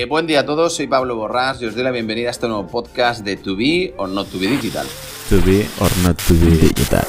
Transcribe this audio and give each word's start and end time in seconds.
Eh, 0.00 0.06
buen 0.06 0.26
día 0.26 0.40
a 0.40 0.46
todos, 0.46 0.76
soy 0.76 0.86
Pablo 0.86 1.14
Borrás 1.14 1.60
y 1.60 1.66
os 1.66 1.74
doy 1.74 1.84
la 1.84 1.90
bienvenida 1.90 2.28
a 2.28 2.30
este 2.30 2.48
nuevo 2.48 2.66
podcast 2.66 3.22
de 3.22 3.36
To 3.36 3.54
Be 3.54 3.92
or 3.98 4.08
Not 4.08 4.30
To 4.30 4.38
Be 4.38 4.46
Digital. 4.46 4.86
To 5.28 5.36
Be 5.44 5.66
or 5.78 5.90
Not 6.02 6.16
To 6.26 6.32
Be 6.40 6.56
Digital. 6.56 7.04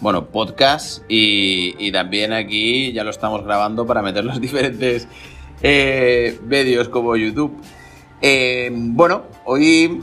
Bueno, 0.00 0.24
podcast 0.28 1.02
y, 1.06 1.92
también 1.92 2.32
aquí 2.32 2.92
ya 2.94 3.04
lo 3.04 3.10
estamos 3.10 3.44
grabando 3.44 3.86
para 3.86 4.00
meter 4.00 4.24
los 4.24 4.40
diferentes 4.40 5.06
eh, 5.60 6.40
medios 6.46 6.88
como 6.88 7.14
YouTube. 7.14 7.54
Eh, 8.22 8.70
bueno, 8.72 9.24
hoy 9.44 10.00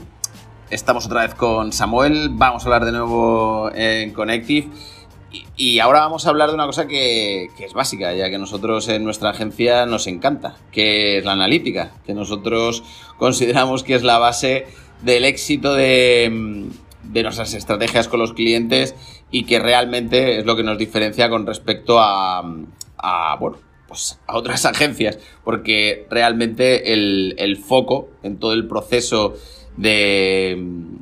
estamos 0.70 1.06
otra 1.06 1.22
vez 1.22 1.34
con 1.34 1.72
Samuel, 1.72 2.28
vamos 2.30 2.62
a 2.62 2.66
hablar 2.66 2.84
de 2.84 2.92
nuevo 2.92 3.68
en 3.74 4.12
Connective 4.12 4.70
y, 5.56 5.78
ahora 5.78 6.00
vamos 6.00 6.26
a 6.26 6.30
hablar 6.30 6.48
de 6.48 6.54
una 6.54 6.66
cosa 6.66 6.86
que, 6.86 7.48
es 7.58 7.72
básica, 7.72 8.14
ya 8.14 8.30
que 8.30 8.38
nosotros 8.38 8.88
en 8.88 9.04
nuestra 9.04 9.30
agencia 9.30 9.86
nos 9.86 10.06
encanta, 10.06 10.56
que 10.70 11.18
es 11.18 11.24
la 11.24 11.32
analítica, 11.32 11.92
que 12.06 12.14
nosotros 12.14 12.82
consideramos 13.18 13.82
que 13.82 13.94
es 13.94 14.02
la 14.02 14.18
base 14.18 14.66
del 15.02 15.24
éxito 15.24 15.74
de, 15.74 16.68
nuestras 17.02 17.54
estrategias 17.54 18.08
con 18.08 18.20
los 18.20 18.32
clientes 18.32 18.94
y 19.30 19.44
que 19.44 19.58
realmente 19.58 20.38
es 20.38 20.46
lo 20.46 20.56
que 20.56 20.62
nos 20.62 20.78
diferencia 20.78 21.28
con 21.28 21.46
respecto 21.46 21.98
a, 22.00 22.42
bueno, 23.38 23.58
pues 23.88 24.18
a 24.26 24.36
otras 24.36 24.64
agencias, 24.66 25.18
porque 25.44 26.06
realmente 26.10 26.92
el, 26.92 27.56
foco 27.56 28.08
en 28.22 28.38
todo 28.38 28.52
el 28.52 28.66
proceso 28.66 29.34
de, 29.76 30.56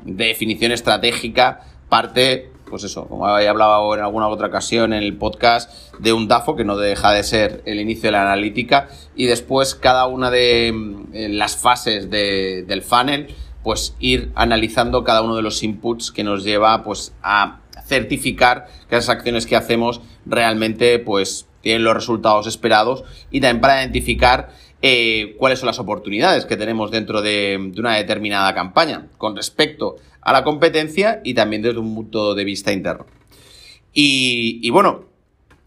de 0.04 0.26
definición 0.26 0.72
estratégica 0.72 1.60
parte 1.88 2.51
pues 2.72 2.84
eso, 2.84 3.06
como 3.06 3.38
he 3.38 3.46
hablado 3.46 3.94
en 3.94 4.00
alguna 4.00 4.28
otra 4.28 4.46
ocasión 4.46 4.94
en 4.94 5.02
el 5.02 5.18
podcast, 5.18 5.70
de 5.98 6.14
un 6.14 6.26
DAFO 6.26 6.56
que 6.56 6.64
no 6.64 6.78
deja 6.78 7.12
de 7.12 7.22
ser 7.22 7.62
el 7.66 7.78
inicio 7.78 8.04
de 8.04 8.12
la 8.12 8.22
analítica 8.22 8.88
y 9.14 9.26
después 9.26 9.74
cada 9.74 10.06
una 10.06 10.30
de 10.30 10.72
mm, 10.72 11.34
las 11.36 11.58
fases 11.58 12.08
del 12.08 12.80
funnel, 12.80 13.28
pues 13.62 13.94
ir 14.00 14.32
analizando 14.34 15.04
cada 15.04 15.20
uno 15.20 15.36
de 15.36 15.42
los 15.42 15.62
inputs 15.62 16.10
que 16.10 16.24
nos 16.24 16.44
lleva 16.44 16.82
pues 16.82 17.12
a 17.22 17.60
certificar 17.84 18.68
que 18.88 18.96
las 18.96 19.10
acciones 19.10 19.44
que 19.44 19.54
hacemos 19.54 20.00
realmente 20.24 20.98
pues 20.98 21.46
tienen 21.60 21.84
los 21.84 21.92
resultados 21.92 22.46
esperados 22.46 23.04
y 23.30 23.42
también 23.42 23.60
para 23.60 23.82
identificar 23.82 24.48
eh, 24.84 25.36
cuáles 25.38 25.60
son 25.60 25.68
las 25.68 25.78
oportunidades 25.78 26.44
que 26.44 26.56
tenemos 26.56 26.90
dentro 26.90 27.22
de, 27.22 27.72
una 27.78 27.94
determinada 27.94 28.52
campaña 28.52 29.06
con 29.16 29.36
respecto 29.36 29.96
a 30.20 30.32
la 30.32 30.42
competencia 30.42 31.20
y 31.22 31.34
también 31.34 31.62
desde 31.62 31.78
un 31.78 31.94
punto 31.94 32.34
de 32.34 32.44
vista 32.44 32.72
interno. 32.72 33.06
Y, 33.94 34.68
bueno, 34.70 35.04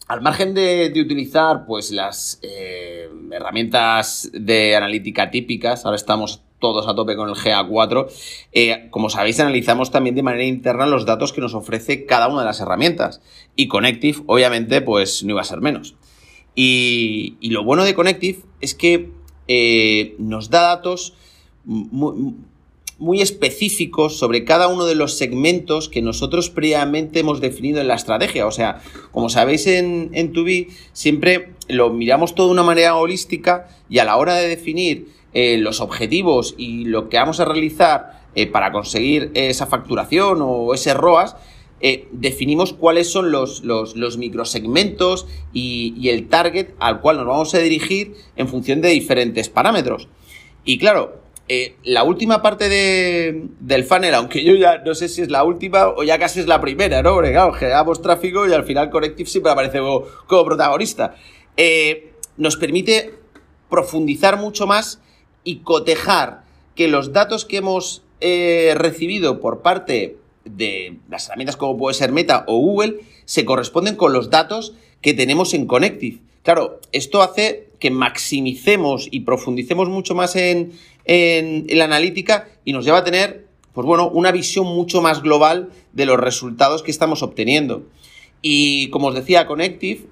al 0.08 0.22
margen 0.22 0.54
de, 0.54 0.92
utilizar 0.98 1.66
pues 1.66 1.92
las 1.92 2.40
eh, 2.42 3.10
herramientas 3.32 4.30
de 4.34 4.76
analítica 4.76 5.32
típicas, 5.32 5.86
ahora 5.86 5.96
estamos 5.96 6.42
todos 6.60 6.88
a 6.88 6.96
tope 6.96 7.16
con 7.16 7.30
el 7.30 7.36
GA4, 7.36 8.08
eh, 8.52 8.88
como 8.90 9.10
sabéis 9.10 9.40
analizamos 9.40 9.92
también 9.92 10.16
de 10.16 10.24
manera 10.24 10.44
interna 10.44 10.86
los 10.88 11.06
datos 11.06 11.32
que 11.32 11.42
nos 11.42 11.54
ofrece 11.54 12.06
cada 12.06 12.28
una 12.28 12.40
de 12.40 12.46
las 12.46 12.60
herramientas 12.60 13.22
y 13.56 13.68
Connective 13.68 14.24
obviamente 14.26 14.82
pues 14.82 15.24
no 15.24 15.32
iba 15.32 15.42
a 15.42 15.46
ser 15.46 15.62
menos. 15.62 15.96
Y, 16.56 17.38
lo 17.42 17.64
bueno 17.64 17.84
de 17.84 17.94
Connective 17.94 18.40
es 18.62 18.74
que 18.74 19.12
eh, 19.48 20.16
nos 20.18 20.50
da 20.50 20.62
datos 20.62 21.14
muy, 21.66 23.22
específicos 23.22 24.18
sobre 24.18 24.46
cada 24.46 24.68
uno 24.68 24.86
de 24.86 24.96
los 24.96 25.18
segmentos 25.18 25.90
que 25.90 26.02
nosotros 26.02 26.50
previamente 26.50 27.20
hemos 27.20 27.42
definido 27.42 27.82
en 27.82 27.90
la 27.90 27.96
estrategia. 27.96 28.48
O 28.48 28.52
sea, 28.52 28.82
como 29.12 29.30
sabéis 29.30 29.68
en, 29.68 30.10
en 30.14 30.32
Tubi, 30.32 30.70
siempre 30.94 31.54
lo 31.68 31.92
miramos 31.92 32.36
todo 32.36 32.48
de 32.48 32.54
una 32.54 32.64
manera 32.64 32.96
holística 32.96 33.68
y 33.90 34.00
a 34.00 34.06
la 34.06 34.16
hora 34.18 34.36
de 34.36 34.48
definir 34.48 35.08
eh, 35.34 35.58
los 35.58 35.82
objetivos 35.82 36.56
y 36.58 36.86
lo 36.86 37.10
que 37.10 37.18
vamos 37.18 37.42
a 37.42 37.46
realizar 37.46 38.22
eh, 38.36 38.48
para 38.48 38.72
conseguir 38.72 39.32
esa 39.34 39.66
facturación 39.66 40.40
o 40.42 40.74
ese 40.74 40.94
ROAS, 40.94 41.36
eh, 41.82 42.08
definimos 42.12 42.72
cuáles 42.72 43.12
son 43.12 43.32
los, 43.32 43.64
los, 43.64 44.18
microsegmentos 44.18 45.28
y, 45.52 46.08
el 46.10 46.30
target 46.30 46.70
al 46.80 47.02
cual 47.02 47.18
nos 47.18 47.28
vamos 47.28 47.54
a 47.54 47.60
dirigir 47.60 48.16
en 48.38 48.48
función 48.48 48.82
de 48.82 48.90
diferentes 48.90 49.50
parámetros. 49.50 50.08
Y 50.64 50.78
claro, 50.78 51.20
eh, 51.50 51.76
la 51.84 52.04
última 52.04 52.42
parte 52.42 52.70
de, 52.70 53.50
del 53.60 53.84
funnel, 53.84 54.14
aunque 54.16 54.44
yo 54.44 54.56
ya 54.56 54.80
no 54.80 54.96
sé 54.96 55.10
si 55.10 55.22
es 55.22 55.30
la 55.30 55.44
última 55.44 55.90
o 55.90 56.04
ya 56.04 56.18
casi 56.18 56.40
es 56.40 56.48
la 56.48 56.62
primera, 56.62 57.04
¿no? 57.04 57.14
Porque 57.14 57.32
claro, 57.32 57.52
generamos 57.54 58.02
tráfico 58.02 58.48
y 58.48 58.54
al 58.54 58.64
final 58.64 58.90
Connective 58.90 59.30
siempre 59.30 59.52
aparece 59.52 59.80
como, 59.80 60.46
protagonista. 60.46 61.16
Eh, 61.58 62.14
nos 62.38 62.56
permite 62.56 63.16
profundizar 63.70 64.38
mucho 64.38 64.66
más 64.66 65.02
y 65.44 65.58
cotejar 65.58 66.46
que 66.74 66.88
los 66.88 67.12
datos 67.12 67.46
que 67.46 67.58
hemos 67.58 68.02
recibido 68.22 69.40
por 69.40 69.62
parte 69.62 70.18
de 70.46 70.98
las 71.10 71.28
herramientas 71.28 71.58
como 71.58 71.78
puede 71.78 71.96
ser 71.96 72.12
Meta 72.12 72.46
o 72.48 72.58
Google 72.58 73.02
se 73.26 73.46
corresponden 73.46 73.96
con 73.96 74.14
los 74.14 74.30
datos 74.30 74.74
que 75.02 75.14
tenemos 75.14 75.54
en 75.54 75.66
Connective. 75.66 76.20
Claro, 76.44 76.80
esto 76.92 77.22
hace 77.22 77.70
que 77.80 77.92
maximicemos 77.92 79.08
y 79.12 79.22
profundicemos 79.22 79.90
mucho 79.90 80.16
más 80.16 80.36
en, 80.36 80.74
en, 81.06 81.66
la 81.70 81.86
analítica 81.86 82.48
y 82.64 82.74
nos 82.74 82.86
lleva 82.86 83.00
a 83.00 83.04
tener, 83.04 83.48
pues 83.74 83.86
bueno, 83.86 84.10
una 84.10 84.32
visión 84.32 84.68
mucho 84.68 85.02
más 85.02 85.22
global 85.22 85.70
de 85.94 86.06
los 86.06 86.20
resultados 86.20 86.84
que 86.84 86.92
estamos 86.92 87.24
obteniendo. 87.24 87.84
Y 88.42 88.90
como 88.92 89.08
os 89.08 89.16
decía, 89.16 89.48
Connective 89.48 90.06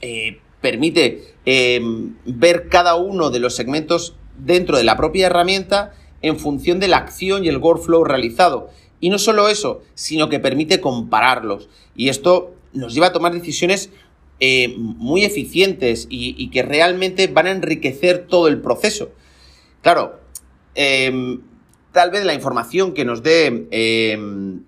eh, 0.00 0.38
permite 0.60 1.34
em, 1.44 2.16
ver 2.24 2.68
cada 2.68 2.94
uno 2.94 3.30
de 3.30 3.40
los 3.40 3.54
segmentos 3.54 4.16
dentro 4.38 4.76
de 4.76 4.84
la 4.84 4.96
propia 4.96 5.26
herramienta 5.26 5.92
en 6.22 6.38
función 6.38 6.80
de 6.80 6.88
la 6.88 6.98
acción 6.98 7.44
y 7.44 7.48
el 7.48 7.58
workflow 7.58 8.04
realizado. 8.04 8.70
Y 9.00 9.10
no 9.10 9.18
solo 9.18 9.48
eso, 9.48 9.82
sino 9.94 10.28
que 10.28 10.40
permite 10.40 10.80
compararlos. 10.80 11.68
Y 11.94 12.08
esto 12.08 12.54
nos 12.72 12.94
lleva 12.94 13.08
a 13.08 13.12
tomar 13.12 13.32
decisiones 13.32 13.90
eh, 14.40 14.74
muy 14.78 15.24
eficientes 15.24 16.06
y, 16.08 16.50
que 16.50 16.62
realmente 16.62 17.26
van 17.26 17.46
a 17.46 17.50
enriquecer 17.50 18.26
todo 18.28 18.48
el 18.48 18.60
proceso. 18.60 19.10
Claro, 19.82 20.20
em, 20.74 21.40
tal 21.92 22.10
vez 22.10 22.24
la 22.24 22.34
información 22.34 22.94
que 22.94 23.04
nos 23.04 23.22
dé 23.22 23.66
em, 23.70 24.62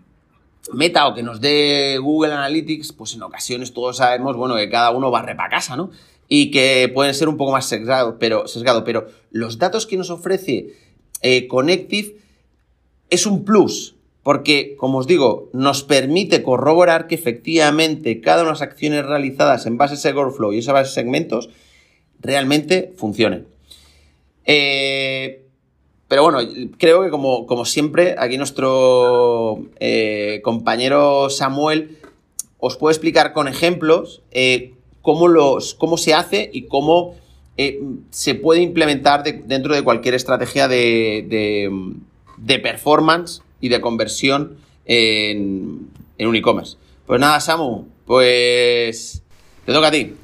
Meta 0.73 1.07
o 1.07 1.15
que 1.15 1.23
nos 1.23 1.41
dé 1.41 1.99
Google 1.99 2.33
Analytics, 2.33 2.93
pues 2.93 3.15
en 3.15 3.23
ocasiones 3.23 3.73
todos 3.73 3.97
sabemos, 3.97 4.37
bueno, 4.37 4.57
que 4.57 4.69
cada 4.69 4.91
uno 4.91 5.11
barre 5.11 5.35
para 5.35 5.49
casa, 5.49 5.77
¿no? 5.77 5.91
Y 6.29 6.51
que 6.51 6.91
pueden 6.93 7.15
ser 7.15 7.29
un 7.29 7.37
poco 7.37 7.53
más 7.53 7.67
sesgado, 7.67 8.19
pero, 8.19 8.47
sesgado, 8.47 8.85
pero 8.85 9.07
los 9.31 9.59
datos 9.59 9.87
que 9.87 9.97
nos 9.97 10.11
ofrece 10.11 10.75
eh, 11.23 11.49
Connective 11.49 12.17
es 13.09 13.27
un 13.27 13.45
plus, 13.45 13.97
porque, 14.23 14.77
como 14.77 14.99
os 14.99 15.07
digo, 15.07 15.49
nos 15.53 15.83
permite 15.83 16.43
corroborar 16.43 17.07
que 17.07 17.15
efectivamente 17.15 18.21
cada 18.21 18.43
una 18.43 18.51
de 18.51 18.55
las 18.55 18.63
acciones 18.63 19.07
realizadas 19.07 19.67
en 19.67 19.79
base 19.79 19.95
a 19.95 19.97
ese 19.97 20.13
workflow 20.13 20.53
y 20.53 20.59
esa 20.59 20.73
base 20.73 20.93
segmentos 20.93 21.49
realmente 22.21 22.93
funcionen. 22.97 23.47
Eh, 24.45 25.43
pero 26.09 26.23
bueno, 26.23 26.41
creo 26.77 27.03
que 27.03 27.11
como, 27.11 27.47
como 27.47 27.65
siempre, 27.65 28.17
aquí 28.19 28.37
nuestro 28.37 29.63
eh, 29.79 30.41
compañero 30.43 31.31
Samuel 31.31 31.99
os 32.59 32.77
puede 32.77 32.93
explicar 32.93 33.33
con 33.33 33.49
ejemplos 33.49 34.23
eh, 34.33 34.75
cómo, 35.03 35.29
los, 35.29 35.75
cómo 35.75 35.97
se 35.97 36.13
hace 36.15 36.51
y 36.53 36.63
cómo 36.63 37.15
se 38.09 38.35
puede 38.37 38.63
implementar 38.63 39.23
dentro 39.23 39.75
de 39.75 39.83
cualquier 39.83 40.15
estrategia 40.15 40.67
de, 40.67 41.69
de, 42.39 42.59
performance 42.59 43.43
y 43.61 43.69
de 43.69 43.81
conversión 43.81 44.57
en, 44.85 45.89
en 46.19 46.29
un 46.29 46.37
e-commerce. 46.37 46.77
Pues 47.07 47.21
nada, 47.21 47.41
Samu, 47.41 47.87
pues 48.07 49.23
te 49.65 49.73
toca 49.73 49.89
a 49.89 49.91
ti. 49.91 50.15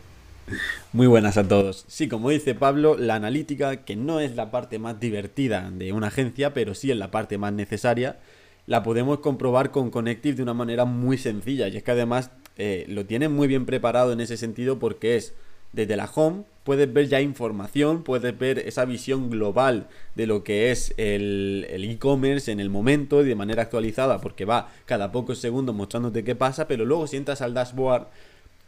Muy 0.93 1.07
buenas 1.09 1.37
a 1.37 1.47
todos. 1.47 1.85
Sí, 1.89 2.09
como 2.09 2.31
dice 2.31 2.55
Pablo, 2.55 2.97
la 2.97 3.17
analítica, 3.17 3.85
que 3.85 3.97
no 3.97 4.21
es 4.21 4.35
la 4.35 4.51
parte 4.51 4.79
más 4.79 4.99
divertida 4.99 5.71
de 5.71 5.93
una 5.93 6.07
agencia, 6.07 6.55
pero 6.55 6.75
sí 6.75 6.91
es 6.91 6.97
la 6.97 7.11
parte 7.11 7.39
más 7.39 7.53
necesaria, 7.53 8.19
la 8.67 8.83
podemos 8.83 9.19
comprobar 9.19 9.73
con 9.73 9.91
Connective 9.91 10.37
de 10.37 10.43
una 10.43 10.55
manera 10.55 10.85
muy 10.85 11.19
sencilla. 11.19 11.69
Y 11.69 11.77
es 11.77 11.83
que 11.83 11.91
además 11.91 12.31
eh, 12.57 12.87
lo 12.89 13.05
tienen 13.05 13.33
muy 13.33 13.47
bien 13.47 13.67
preparado 13.67 14.13
en 14.13 14.21
ese 14.21 14.37
sentido 14.37 14.79
porque 14.79 15.17
es 15.17 15.35
desde 15.73 15.97
la 15.97 16.11
home, 16.13 16.45
puedes 16.65 16.93
ver 16.93 17.09
ya 17.09 17.21
información, 17.21 18.03
puedes 18.03 18.37
ver 18.39 18.59
esa 18.59 18.85
visión 18.85 19.31
global 19.31 19.89
de 20.15 20.27
lo 20.27 20.43
que 20.43 20.71
es 20.71 20.95
el 20.97 21.67
e-commerce 21.69 22.51
en 22.51 22.61
el 22.61 22.71
momento 22.71 23.23
y 23.23 23.27
de 23.27 23.35
manera 23.35 23.63
actualizada, 23.63 24.21
porque 24.21 24.45
va 24.45 24.73
cada 24.85 25.13
pocos 25.13 25.39
segundos 25.39 25.75
mostrándote 25.75 26.25
qué 26.25 26.35
pasa, 26.35 26.67
pero 26.67 26.85
luego 26.85 27.07
si 27.07 27.17
entras 27.17 27.43
al 27.43 27.55
dashboard 27.55 28.09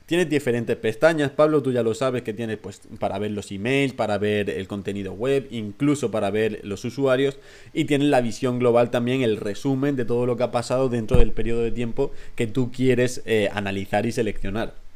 Tienes 0.08 0.30
diferentes 0.30 0.74
pestañas, 0.74 1.32
Pablo, 1.32 1.62
tú 1.62 1.70
ya 1.70 1.82
lo 1.82 1.92
sabes 1.92 2.22
que 2.22 2.32
tienes 2.32 2.56
pues 2.56 2.80
para 2.98 3.18
ver 3.18 3.32
los 3.32 3.52
emails, 3.52 3.92
para 3.92 4.16
ver 4.16 4.48
el 4.48 4.66
contenido 4.66 5.12
web, 5.12 5.46
incluso 5.50 6.10
para 6.10 6.30
ver 6.30 6.60
los 6.62 6.82
usuarios 6.86 7.38
y 7.74 7.84
tienes 7.84 8.08
la 8.08 8.22
visión 8.22 8.58
global 8.58 8.90
también, 8.90 9.20
el 9.20 9.36
resumen 9.36 9.96
de 9.96 10.06
todo 10.06 10.24
lo 10.24 10.38
que 10.38 10.44
ha 10.44 10.50
pasado 10.50 10.88
dentro 10.88 11.18
del 11.18 11.32
periodo 11.32 11.60
de 11.60 11.72
tiempo 11.72 12.10
que 12.36 12.46
tú 12.46 12.72
quieres 12.72 13.20
eh, 13.26 13.50
analizar 13.52 14.06
y 14.06 14.12
seleccionar. 14.12 14.87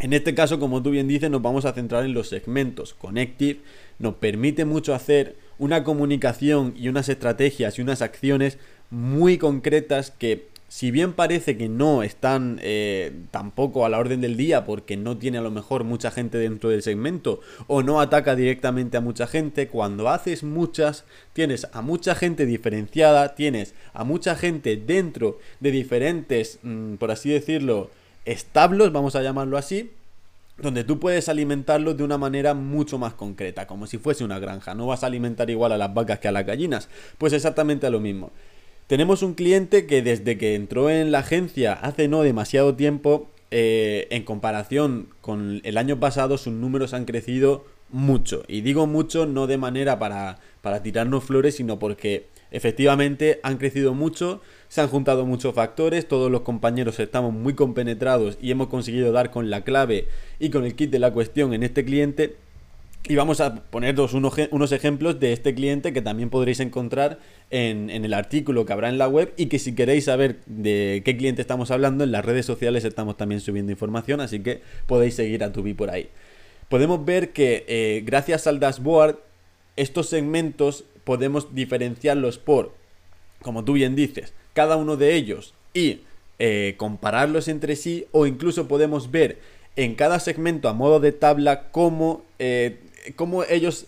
En 0.00 0.12
este 0.12 0.34
caso, 0.34 0.60
como 0.60 0.82
tú 0.82 0.90
bien 0.90 1.08
dices, 1.08 1.28
nos 1.28 1.42
vamos 1.42 1.64
a 1.64 1.72
centrar 1.72 2.04
en 2.04 2.14
los 2.14 2.28
segmentos. 2.28 2.94
Connective 2.94 3.60
nos 3.98 4.14
permite 4.14 4.64
mucho 4.64 4.94
hacer 4.94 5.36
una 5.58 5.82
comunicación 5.82 6.72
y 6.76 6.88
unas 6.88 7.08
estrategias 7.08 7.78
y 7.78 7.82
unas 7.82 8.00
acciones 8.00 8.58
muy 8.90 9.38
concretas 9.38 10.12
que 10.12 10.46
si 10.68 10.90
bien 10.90 11.14
parece 11.14 11.56
que 11.56 11.68
no 11.68 12.02
están 12.02 12.60
eh, 12.62 13.12
tampoco 13.30 13.86
a 13.86 13.88
la 13.88 13.98
orden 13.98 14.20
del 14.20 14.36
día 14.36 14.66
porque 14.66 14.98
no 14.98 15.16
tiene 15.16 15.38
a 15.38 15.42
lo 15.42 15.50
mejor 15.50 15.82
mucha 15.82 16.10
gente 16.10 16.36
dentro 16.36 16.68
del 16.68 16.82
segmento 16.82 17.40
o 17.66 17.82
no 17.82 18.00
ataca 18.00 18.36
directamente 18.36 18.98
a 18.98 19.00
mucha 19.00 19.26
gente, 19.26 19.68
cuando 19.68 20.10
haces 20.10 20.44
muchas 20.44 21.04
tienes 21.32 21.66
a 21.72 21.80
mucha 21.80 22.14
gente 22.14 22.44
diferenciada, 22.44 23.34
tienes 23.34 23.74
a 23.94 24.04
mucha 24.04 24.36
gente 24.36 24.76
dentro 24.76 25.38
de 25.58 25.70
diferentes, 25.70 26.58
mm, 26.62 26.94
por 26.96 27.10
así 27.10 27.30
decirlo, 27.30 27.90
establos, 28.30 28.92
vamos 28.92 29.16
a 29.16 29.22
llamarlo 29.22 29.56
así, 29.56 29.90
donde 30.58 30.84
tú 30.84 30.98
puedes 30.98 31.28
alimentarlos 31.28 31.96
de 31.96 32.04
una 32.04 32.18
manera 32.18 32.54
mucho 32.54 32.98
más 32.98 33.14
concreta, 33.14 33.66
como 33.66 33.86
si 33.86 33.98
fuese 33.98 34.24
una 34.24 34.38
granja. 34.38 34.74
No 34.74 34.86
vas 34.86 35.02
a 35.02 35.06
alimentar 35.06 35.48
igual 35.50 35.72
a 35.72 35.78
las 35.78 35.94
vacas 35.94 36.18
que 36.18 36.28
a 36.28 36.32
las 36.32 36.46
gallinas, 36.46 36.88
pues 37.16 37.32
exactamente 37.32 37.88
lo 37.90 38.00
mismo. 38.00 38.32
Tenemos 38.86 39.22
un 39.22 39.34
cliente 39.34 39.86
que 39.86 40.02
desde 40.02 40.38
que 40.38 40.54
entró 40.54 40.90
en 40.90 41.12
la 41.12 41.20
agencia 41.20 41.74
hace 41.74 42.08
no 42.08 42.22
demasiado 42.22 42.74
tiempo, 42.74 43.28
eh, 43.50 44.08
en 44.10 44.24
comparación 44.24 45.08
con 45.20 45.60
el 45.64 45.78
año 45.78 46.00
pasado, 46.00 46.38
sus 46.38 46.52
números 46.52 46.92
han 46.94 47.04
crecido 47.04 47.64
mucho. 47.90 48.42
Y 48.48 48.60
digo 48.60 48.86
mucho 48.86 49.26
no 49.26 49.46
de 49.46 49.58
manera 49.58 49.98
para, 49.98 50.38
para 50.60 50.82
tirarnos 50.82 51.24
flores, 51.24 51.56
sino 51.56 51.78
porque 51.78 52.26
efectivamente 52.50 53.40
han 53.42 53.58
crecido 53.58 53.94
mucho, 53.94 54.40
se 54.68 54.80
han 54.80 54.88
juntado 54.88 55.26
muchos 55.26 55.54
factores, 55.54 56.06
todos 56.06 56.30
los 56.30 56.42
compañeros 56.42 56.98
estamos 57.00 57.32
muy 57.32 57.54
compenetrados 57.54 58.38
y 58.40 58.50
hemos 58.50 58.68
conseguido 58.68 59.12
dar 59.12 59.30
con 59.30 59.50
la 59.50 59.62
clave 59.62 60.08
y 60.38 60.50
con 60.50 60.64
el 60.64 60.74
kit 60.74 60.90
de 60.90 60.98
la 60.98 61.12
cuestión 61.12 61.54
en 61.54 61.62
este 61.62 61.84
cliente 61.84 62.36
y 63.06 63.14
vamos 63.16 63.40
a 63.40 63.54
poneros 63.54 64.12
unos, 64.12 64.72
ejemplos 64.72 65.18
de 65.18 65.32
este 65.32 65.54
cliente 65.54 65.92
que 65.92 66.02
también 66.02 66.28
podréis 66.28 66.60
encontrar 66.60 67.18
en, 67.50 67.88
el 67.90 68.12
artículo 68.12 68.66
que 68.66 68.72
habrá 68.72 68.90
en 68.90 68.98
la 68.98 69.08
web 69.08 69.32
y 69.36 69.46
que 69.46 69.58
si 69.58 69.74
queréis 69.74 70.04
saber 70.04 70.40
de 70.46 71.02
qué 71.04 71.16
cliente 71.16 71.40
estamos 71.40 71.70
hablando, 71.70 72.04
en 72.04 72.12
las 72.12 72.24
redes 72.24 72.44
sociales 72.44 72.84
estamos 72.84 73.16
también 73.16 73.40
subiendo 73.40 73.72
información, 73.72 74.20
así 74.20 74.40
que 74.40 74.60
podéis 74.86 75.14
seguir 75.14 75.42
a 75.42 75.52
Tubi 75.52 75.72
por 75.72 75.90
ahí. 75.90 76.10
Podemos 76.68 77.02
ver 77.02 77.30
que 77.30 77.64
eh, 77.66 78.02
gracias 78.04 78.46
al 78.46 78.60
dashboard, 78.60 79.16
estos 79.76 80.10
segmentos 80.10 80.84
podemos 81.08 81.54
diferenciarlos 81.54 82.36
por, 82.36 82.74
como 83.40 83.64
tú 83.64 83.72
bien 83.72 83.96
dices, 83.96 84.34
cada 84.52 84.76
uno 84.76 84.98
de 84.98 85.14
ellos 85.14 85.54
y 85.72 86.00
eh, 86.38 86.74
compararlos 86.76 87.48
entre 87.48 87.76
sí 87.76 88.04
o 88.12 88.26
incluso 88.26 88.68
podemos 88.68 89.10
ver 89.10 89.38
en 89.76 89.94
cada 89.94 90.20
segmento 90.20 90.68
a 90.68 90.74
modo 90.74 91.00
de 91.00 91.12
tabla 91.12 91.70
cómo 91.70 92.26
eh, 92.38 92.76
cómo 93.16 93.42
ellos 93.44 93.86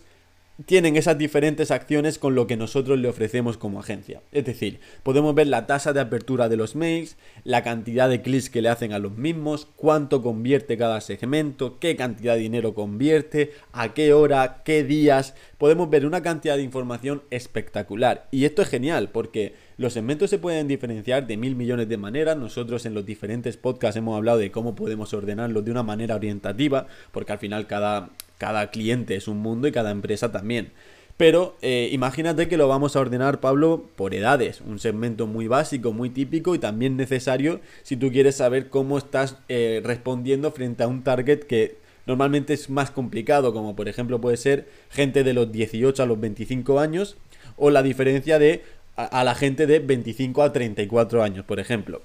tienen 0.65 0.95
esas 0.95 1.17
diferentes 1.17 1.71
acciones 1.71 2.19
con 2.19 2.35
lo 2.35 2.47
que 2.47 2.57
nosotros 2.57 2.99
le 2.99 3.07
ofrecemos 3.07 3.57
como 3.57 3.79
agencia. 3.79 4.21
Es 4.31 4.45
decir, 4.45 4.79
podemos 5.03 5.33
ver 5.35 5.47
la 5.47 5.65
tasa 5.65 5.93
de 5.93 6.01
apertura 6.01 6.49
de 6.49 6.57
los 6.57 6.75
mails, 6.75 7.17
la 7.43 7.63
cantidad 7.63 8.09
de 8.09 8.21
clics 8.21 8.49
que 8.49 8.61
le 8.61 8.69
hacen 8.69 8.93
a 8.93 8.99
los 8.99 9.17
mismos, 9.17 9.67
cuánto 9.75 10.21
convierte 10.21 10.77
cada 10.77 11.01
segmento, 11.01 11.79
qué 11.79 11.95
cantidad 11.95 12.35
de 12.35 12.41
dinero 12.41 12.73
convierte, 12.73 13.51
a 13.71 13.93
qué 13.93 14.13
hora, 14.13 14.61
qué 14.63 14.83
días. 14.83 15.35
Podemos 15.57 15.89
ver 15.89 16.05
una 16.05 16.21
cantidad 16.21 16.57
de 16.57 16.63
información 16.63 17.23
espectacular. 17.29 18.27
Y 18.31 18.45
esto 18.45 18.61
es 18.61 18.69
genial 18.69 19.09
porque 19.09 19.53
los 19.77 19.93
segmentos 19.93 20.29
se 20.29 20.37
pueden 20.37 20.67
diferenciar 20.67 21.25
de 21.27 21.37
mil 21.37 21.55
millones 21.55 21.89
de 21.89 21.97
maneras. 21.97 22.37
Nosotros 22.37 22.85
en 22.85 22.93
los 22.93 23.05
diferentes 23.05 23.57
podcasts 23.57 23.97
hemos 23.97 24.15
hablado 24.17 24.37
de 24.37 24.51
cómo 24.51 24.75
podemos 24.75 25.13
ordenarlos 25.13 25.65
de 25.65 25.71
una 25.71 25.83
manera 25.83 26.15
orientativa, 26.15 26.87
porque 27.11 27.31
al 27.31 27.39
final 27.39 27.67
cada, 27.67 28.09
cada 28.41 28.71
cliente 28.71 29.15
es 29.15 29.27
un 29.27 29.37
mundo 29.37 29.67
y 29.67 29.71
cada 29.71 29.91
empresa 29.91 30.31
también. 30.31 30.71
Pero 31.15 31.55
eh, 31.61 31.89
imagínate 31.91 32.47
que 32.47 32.57
lo 32.57 32.67
vamos 32.67 32.95
a 32.95 32.99
ordenar, 32.99 33.39
Pablo, 33.39 33.85
por 33.95 34.15
edades. 34.15 34.61
Un 34.61 34.79
segmento 34.79 35.27
muy 35.27 35.45
básico, 35.45 35.93
muy 35.93 36.09
típico 36.09 36.55
y 36.55 36.57
también 36.57 36.97
necesario 36.97 37.61
si 37.83 37.97
tú 37.97 38.11
quieres 38.11 38.37
saber 38.37 38.69
cómo 38.69 38.97
estás 38.97 39.37
eh, 39.47 39.79
respondiendo 39.83 40.51
frente 40.51 40.81
a 40.81 40.87
un 40.87 41.03
target 41.03 41.41
que 41.41 41.75
normalmente 42.07 42.53
es 42.53 42.71
más 42.71 42.89
complicado, 42.89 43.53
como 43.53 43.75
por 43.75 43.87
ejemplo 43.87 44.19
puede 44.19 44.37
ser 44.37 44.67
gente 44.89 45.23
de 45.23 45.35
los 45.35 45.51
18 45.51 46.01
a 46.01 46.07
los 46.07 46.19
25 46.19 46.79
años 46.79 47.17
o 47.57 47.69
la 47.69 47.83
diferencia 47.83 48.39
de 48.39 48.63
a 48.95 49.23
la 49.23 49.35
gente 49.35 49.67
de 49.67 49.77
25 49.77 50.41
a 50.41 50.51
34 50.51 51.21
años, 51.21 51.45
por 51.45 51.59
ejemplo. 51.59 52.01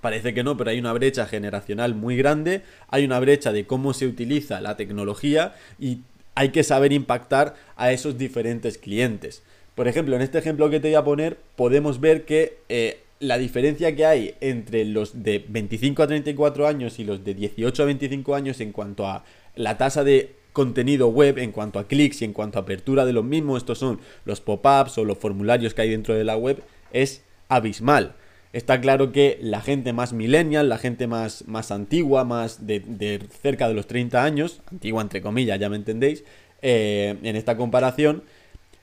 Parece 0.00 0.34
que 0.34 0.44
no, 0.44 0.56
pero 0.56 0.70
hay 0.70 0.78
una 0.78 0.92
brecha 0.92 1.26
generacional 1.26 1.94
muy 1.94 2.16
grande, 2.16 2.62
hay 2.88 3.04
una 3.04 3.20
brecha 3.20 3.52
de 3.52 3.66
cómo 3.66 3.94
se 3.94 4.06
utiliza 4.06 4.60
la 4.60 4.76
tecnología 4.76 5.54
y 5.78 6.00
hay 6.34 6.50
que 6.50 6.62
saber 6.62 6.92
impactar 6.92 7.54
a 7.76 7.92
esos 7.92 8.18
diferentes 8.18 8.78
clientes. 8.78 9.42
Por 9.74 9.88
ejemplo, 9.88 10.16
en 10.16 10.22
este 10.22 10.38
ejemplo 10.38 10.70
que 10.70 10.80
te 10.80 10.88
voy 10.88 10.94
a 10.94 11.04
poner, 11.04 11.36
podemos 11.56 12.00
ver 12.00 12.24
que 12.24 12.58
eh, 12.68 13.00
la 13.20 13.38
diferencia 13.38 13.94
que 13.96 14.04
hay 14.06 14.34
entre 14.40 14.84
los 14.84 15.22
de 15.22 15.44
25 15.48 16.02
a 16.02 16.06
34 16.06 16.66
años 16.66 16.98
y 16.98 17.04
los 17.04 17.24
de 17.24 17.34
18 17.34 17.82
a 17.82 17.86
25 17.86 18.34
años 18.34 18.60
en 18.60 18.72
cuanto 18.72 19.06
a 19.06 19.24
la 19.54 19.78
tasa 19.78 20.04
de 20.04 20.34
contenido 20.52 21.08
web, 21.08 21.38
en 21.38 21.52
cuanto 21.52 21.78
a 21.78 21.86
clics 21.86 22.22
y 22.22 22.26
en 22.26 22.32
cuanto 22.32 22.58
a 22.58 22.62
apertura 22.62 23.04
de 23.04 23.12
los 23.12 23.24
mismos, 23.24 23.58
estos 23.58 23.78
son 23.78 24.00
los 24.24 24.40
pop-ups 24.40 24.96
o 24.98 25.04
los 25.04 25.18
formularios 25.18 25.74
que 25.74 25.82
hay 25.82 25.90
dentro 25.90 26.14
de 26.14 26.24
la 26.24 26.36
web, 26.36 26.62
es 26.92 27.22
abismal 27.48 28.14
está 28.56 28.80
claro 28.80 29.12
que 29.12 29.38
la 29.42 29.60
gente 29.60 29.92
más 29.92 30.14
millennial, 30.14 30.70
la 30.70 30.78
gente 30.78 31.06
más, 31.06 31.46
más 31.46 31.70
antigua, 31.70 32.24
más 32.24 32.66
de, 32.66 33.20
cerca 33.42 33.68
de 33.68 33.74
los 33.74 33.86
30 33.86 34.24
años, 34.24 34.62
antigua 34.72 35.02
entre 35.02 35.20
comillas, 35.20 35.60
ya 35.60 35.68
me 35.68 35.76
entendéis, 35.76 36.24
eh, 36.62 37.18
en 37.22 37.36
esta 37.36 37.58
comparación, 37.58 38.22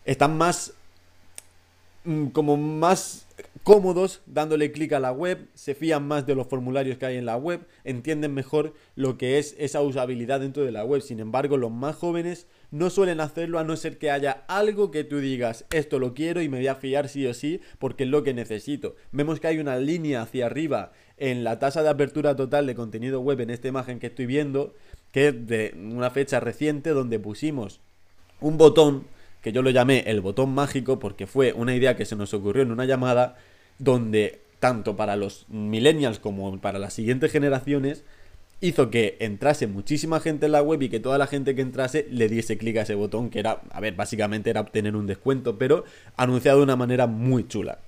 están 0.06 0.38
más 0.38 0.74
como 2.34 2.58
más 2.58 3.28
cómodos 3.64 4.22
dándole 4.26 4.72
clic 4.74 4.92
a 4.94 5.00
la 5.00 5.12
web, 5.12 5.48
se 5.54 5.74
fían 5.74 6.06
más 6.06 6.26
de 6.26 6.36
los 6.36 6.48
formularios 6.48 6.98
que 6.98 7.06
hay 7.06 7.18
en 7.18 7.26
la 7.26 7.38
web, 7.38 7.62
entienden 7.86 8.34
mejor 8.34 8.74
lo 8.96 9.18
que 9.18 9.40
es 9.40 9.56
esa 9.58 9.82
usabilidad 9.82 10.42
dentro 10.42 10.66
de 10.66 10.72
la 10.72 10.84
web. 10.84 11.02
Sin 11.02 11.20
embargo, 11.20 11.56
los 11.56 11.72
más 11.72 11.96
jóvenes 11.96 12.48
no 12.72 12.90
suelen 12.90 13.22
hacerlo 13.22 13.60
a 13.60 13.64
no 13.64 13.78
ser 13.78 13.98
que 13.98 14.12
haya 14.12 14.44
algo 14.48 14.92
que 14.92 15.04
tú 15.04 15.20
digas, 15.20 15.66
esto 15.72 15.98
lo 15.98 16.14
quiero 16.14 16.42
y 16.42 16.50
me 16.50 16.58
voy 16.58 16.68
a 16.68 16.76
fiar 16.76 17.08
sí 17.08 17.26
o 17.26 17.34
sí 17.34 17.62
porque 17.80 18.04
es 18.04 18.10
lo 18.10 18.24
que 18.24 18.34
necesito. 18.34 18.96
Vemos 19.12 19.40
que 19.40 19.48
hay 19.48 19.60
una 19.60 19.78
línea 19.78 20.22
hacia 20.22 20.48
arriba 20.48 20.92
en 21.18 21.44
la 21.46 21.60
tasa 21.60 21.84
de 21.84 21.90
apertura 21.90 22.36
total 22.36 22.68
de 22.68 22.76
contenido 22.76 23.22
web 23.22 23.40
en 23.40 23.50
esta 23.50 23.70
imagen 23.70 24.00
que 24.00 24.08
estoy 24.08 24.26
viendo, 24.26 24.74
que 25.14 25.30
es 25.30 25.48
de 25.48 25.74
una 25.76 26.10
fecha 26.10 26.42
reciente 26.42 26.89
donde 26.89 27.20
pusimos 27.20 27.80
un 28.42 28.58
botón 28.58 29.06
que 29.44 29.52
yo 29.52 29.62
lo 29.62 29.70
llamé 29.70 30.06
el 30.08 30.22
botón 30.22 30.54
mágico 30.54 30.98
porque 30.98 31.28
fue 31.28 31.54
una 31.54 31.76
idea 31.76 31.96
que 31.96 32.06
se 32.06 32.16
nos 32.16 32.34
ocurrió 32.34 32.64
en 32.64 32.72
una 32.72 32.86
llamada 32.86 33.36
donde 33.78 34.42
tanto 34.60 34.96
para 34.96 35.16
los 35.18 35.46
millennials 35.50 36.20
como 36.20 36.60
para 36.60 36.80
las 36.80 36.94
siguientes 36.94 37.32
generaciones 37.32 38.06
hizo 38.62 38.90
que 38.90 39.18
entrase 39.20 39.68
muchísima 39.68 40.22
gente 40.22 40.46
en 40.46 40.54
la 40.54 40.62
web 40.62 40.82
y 40.82 40.90
que 40.90 41.02
toda 41.02 41.18
la 41.18 41.28
gente 41.28 41.54
que 41.54 41.62
entrase 41.62 42.08
le 42.10 42.30
diese 42.30 42.58
clic 42.58 42.78
a 42.78 42.84
ese 42.84 42.96
botón 42.96 43.30
que 43.30 43.40
era, 43.40 43.62
a 43.70 43.82
ver, 43.82 43.94
básicamente 43.96 44.50
era 44.50 44.62
obtener 44.62 44.96
un 44.96 45.06
descuento, 45.06 45.58
pero 45.58 45.84
anunciado 46.16 46.60
de 46.60 46.64
una 46.64 46.78
manera 46.78 47.06
muy 47.06 47.46
chula. 47.46 47.80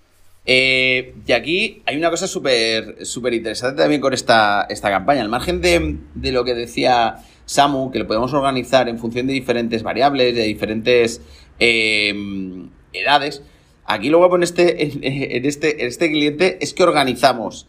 Eh, 0.45 1.15
y 1.25 1.31
aquí 1.31 1.81
hay 1.85 1.97
una 1.97 2.11
cosa 2.11 2.27
súper 2.27 3.03
súper 3.05 3.33
interesante 3.33 3.81
también 3.81 4.01
con 4.01 4.13
esta, 4.13 4.67
esta 4.69 4.89
campaña. 4.89 5.21
Al 5.21 5.29
margen 5.29 5.61
de, 5.61 6.31
lo 6.31 6.43
que 6.43 6.53
decía 6.53 7.15
Samu, 7.45 7.89
que 7.89 7.99
lo 7.99 8.07
podemos 8.07 8.33
organizar 8.33 8.87
en 8.89 8.99
función 8.99 9.27
de 9.27 9.33
diferentes 9.33 9.81
variables, 9.81 10.35
de 10.35 10.43
diferentes 10.43 11.21
em, 11.59 12.69
edades, 12.93 13.41
aquí 13.85 14.09
luego 14.09 14.29
con 14.29 14.43
este, 14.43 14.83
en, 14.83 15.45
este, 15.45 15.81
en 15.81 15.87
este 15.87 16.09
cliente 16.09 16.57
es 16.61 16.73
que 16.73 16.83
organizamos 16.83 17.67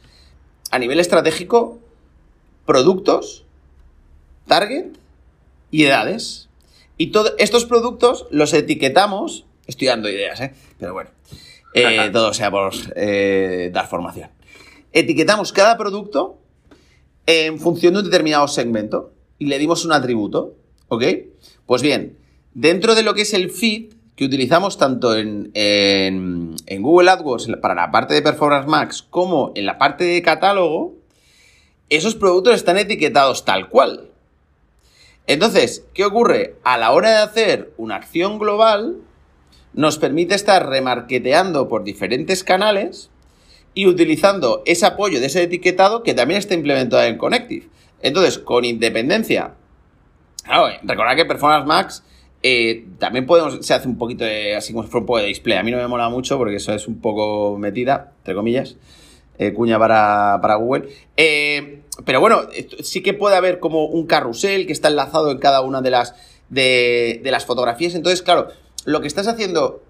a 0.71 0.79
nivel 0.79 1.01
estratégico 1.01 1.79
productos, 2.67 3.45
target 4.47 4.87
y 5.71 5.85
edades. 5.85 6.49
Y 6.99 7.09
todos 7.09 7.35
estos 7.39 7.65
productos 7.65 8.27
los 8.31 8.53
etiquetamos, 8.53 9.47
estoy 9.67 9.89
dando 9.89 10.09
ideas, 10.09 10.41
¿eh? 10.41 10.55
pero 10.79 10.93
bueno, 10.95 11.11
eh, 11.75 12.11
todo 12.13 12.35
sea 12.35 12.51
por 12.51 12.73
eh, 12.97 13.71
dar 13.73 13.89
formación. 13.89 14.31
Etiquetamos 14.93 15.53
cada 15.53 15.77
producto 15.77 16.39
en 17.27 17.59
función 17.59 17.95
de 17.95 18.01
un 18.01 18.05
determinado 18.07 18.49
segmento 18.49 19.13
y 19.39 19.47
le 19.47 19.59
dimos 19.59 19.85
un 19.85 19.93
atributo, 19.93 20.55
¿ok? 20.89 21.05
Pues 21.67 21.83
bien, 21.83 22.17
dentro 22.57 22.95
de 22.95 23.03
lo 23.03 23.13
que 23.13 23.23
es 23.23 23.35
el 23.35 23.51
feed 23.51 23.93
que 24.17 24.25
utilizamos 24.25 24.79
tanto 24.79 25.15
en, 25.15 25.51
en, 25.53 26.83
Google 26.83 27.11
AdWords 27.11 27.49
para 27.61 27.75
la 27.75 27.91
parte 27.91 28.15
de 28.15 28.23
Performance 28.23 28.67
Max 28.67 29.07
como 29.11 29.53
en 29.55 29.67
la 29.67 29.77
parte 29.77 30.05
de 30.05 30.23
catálogo, 30.23 30.95
esos 31.91 32.15
productos 32.15 32.55
están 32.55 32.79
etiquetados 32.79 33.45
tal 33.45 33.69
cual. 33.69 34.09
Entonces, 35.27 35.85
¿qué 35.93 36.07
ocurre? 36.07 36.57
A 36.65 36.79
la 36.79 36.93
hora 36.93 37.11
de 37.11 37.17
hacer 37.19 37.75
una 37.77 37.97
acción 37.97 38.39
global, 38.39 38.97
nos 39.75 39.99
permite 39.99 40.35
estar 40.35 40.67
remarqueteando 40.67 41.69
por 41.69 41.85
diferentes 41.85 42.43
canales 42.43 43.11
y 43.75 43.87
utilizando 43.87 44.63
ese 44.65 44.87
apoyo 44.87 45.21
de 45.21 45.27
ese 45.27 45.43
etiquetado 45.43 46.03
que 46.03 46.15
también 46.15 46.39
está 46.39 46.55
implementado 46.55 47.03
en 47.03 47.19
Connective. 47.19 47.69
Entonces, 48.01 48.39
con 48.39 48.65
independencia, 48.65 49.53
claro, 50.43 50.69
recordad 50.85 51.17
que 51.17 51.27
Performance 51.27 51.67
Max 51.67 52.03
eh, 52.43 52.87
también 52.99 53.27
podemos, 53.27 53.65
se 53.65 53.75
hace 53.75 53.89
un 53.89 53.99
poquito 53.99 54.25
de, 54.25 54.55
así 54.55 54.73
como 54.73 54.85
si 54.85 54.91
fuera 54.91 55.03
un 55.03 55.07
poco 55.07 55.19
de 55.19 55.27
display. 55.27 55.59
A 55.59 55.63
mí 55.63 55.71
no 55.71 55.79
me 55.79 55.89
mola 55.89 56.09
mucho 56.09 56.39
porque 56.39 56.57
eso 56.57 56.73
es 56.73 56.87
un 56.87 57.01
poco 57.01 57.59
metida, 57.59 58.13
entre 58.19 58.35
comillas. 58.35 58.77
Eh, 59.39 59.53
cuña 59.53 59.79
para, 59.79 60.55
Google. 60.57 60.89
Eh, 61.17 61.83
pero 62.05 62.21
bueno, 62.21 62.43
sí 62.83 63.03
que 63.03 63.13
puede 63.13 63.37
haber 63.37 63.59
como 63.59 63.85
un 63.87 64.07
carrusel 64.07 64.67
que 64.67 64.73
está 64.73 64.89
enlazado 64.89 65.31
en 65.31 65.39
cada 65.39 65.61
una 65.61 65.83
de 65.83 65.91
las, 65.91 66.15
de, 66.49 67.21
de 67.23 67.31
las 67.31 67.45
fotografías. 67.45 67.95
Entonces, 67.95 68.23
claro, 68.23 68.49
lo 68.85 69.01
que 69.01 69.09
estás 69.09 69.27
haciendo 69.27 69.83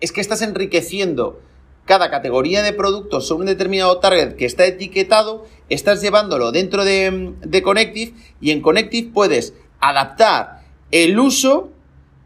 es 0.00 0.12
que 0.12 0.20
estás 0.20 0.42
enriqueciendo 0.42 1.40
cada 1.84 2.10
categoría 2.10 2.62
de 2.62 2.72
productos 2.72 3.26
sobre 3.26 3.42
un 3.42 3.46
determinado 3.48 3.98
target 3.98 4.36
que 4.36 4.46
está 4.46 4.64
etiquetado, 4.64 5.44
estás 5.68 6.00
llevándolo 6.00 6.52
dentro 6.52 6.84
de, 6.84 7.34
de 7.40 7.62
Connective 7.62 8.14
y 8.40 8.52
en 8.52 8.62
Connective 8.62 9.10
puedes 9.12 9.54
adaptar 9.80 10.59
el 10.90 11.18
uso 11.18 11.70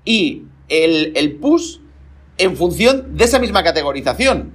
y 0.05 0.45
el, 0.69 1.13
el 1.17 1.37
push 1.37 1.79
en 2.39 2.57
función 2.57 3.17
de 3.17 3.25
esa 3.25 3.39
misma 3.39 3.63
categorización. 3.63 4.53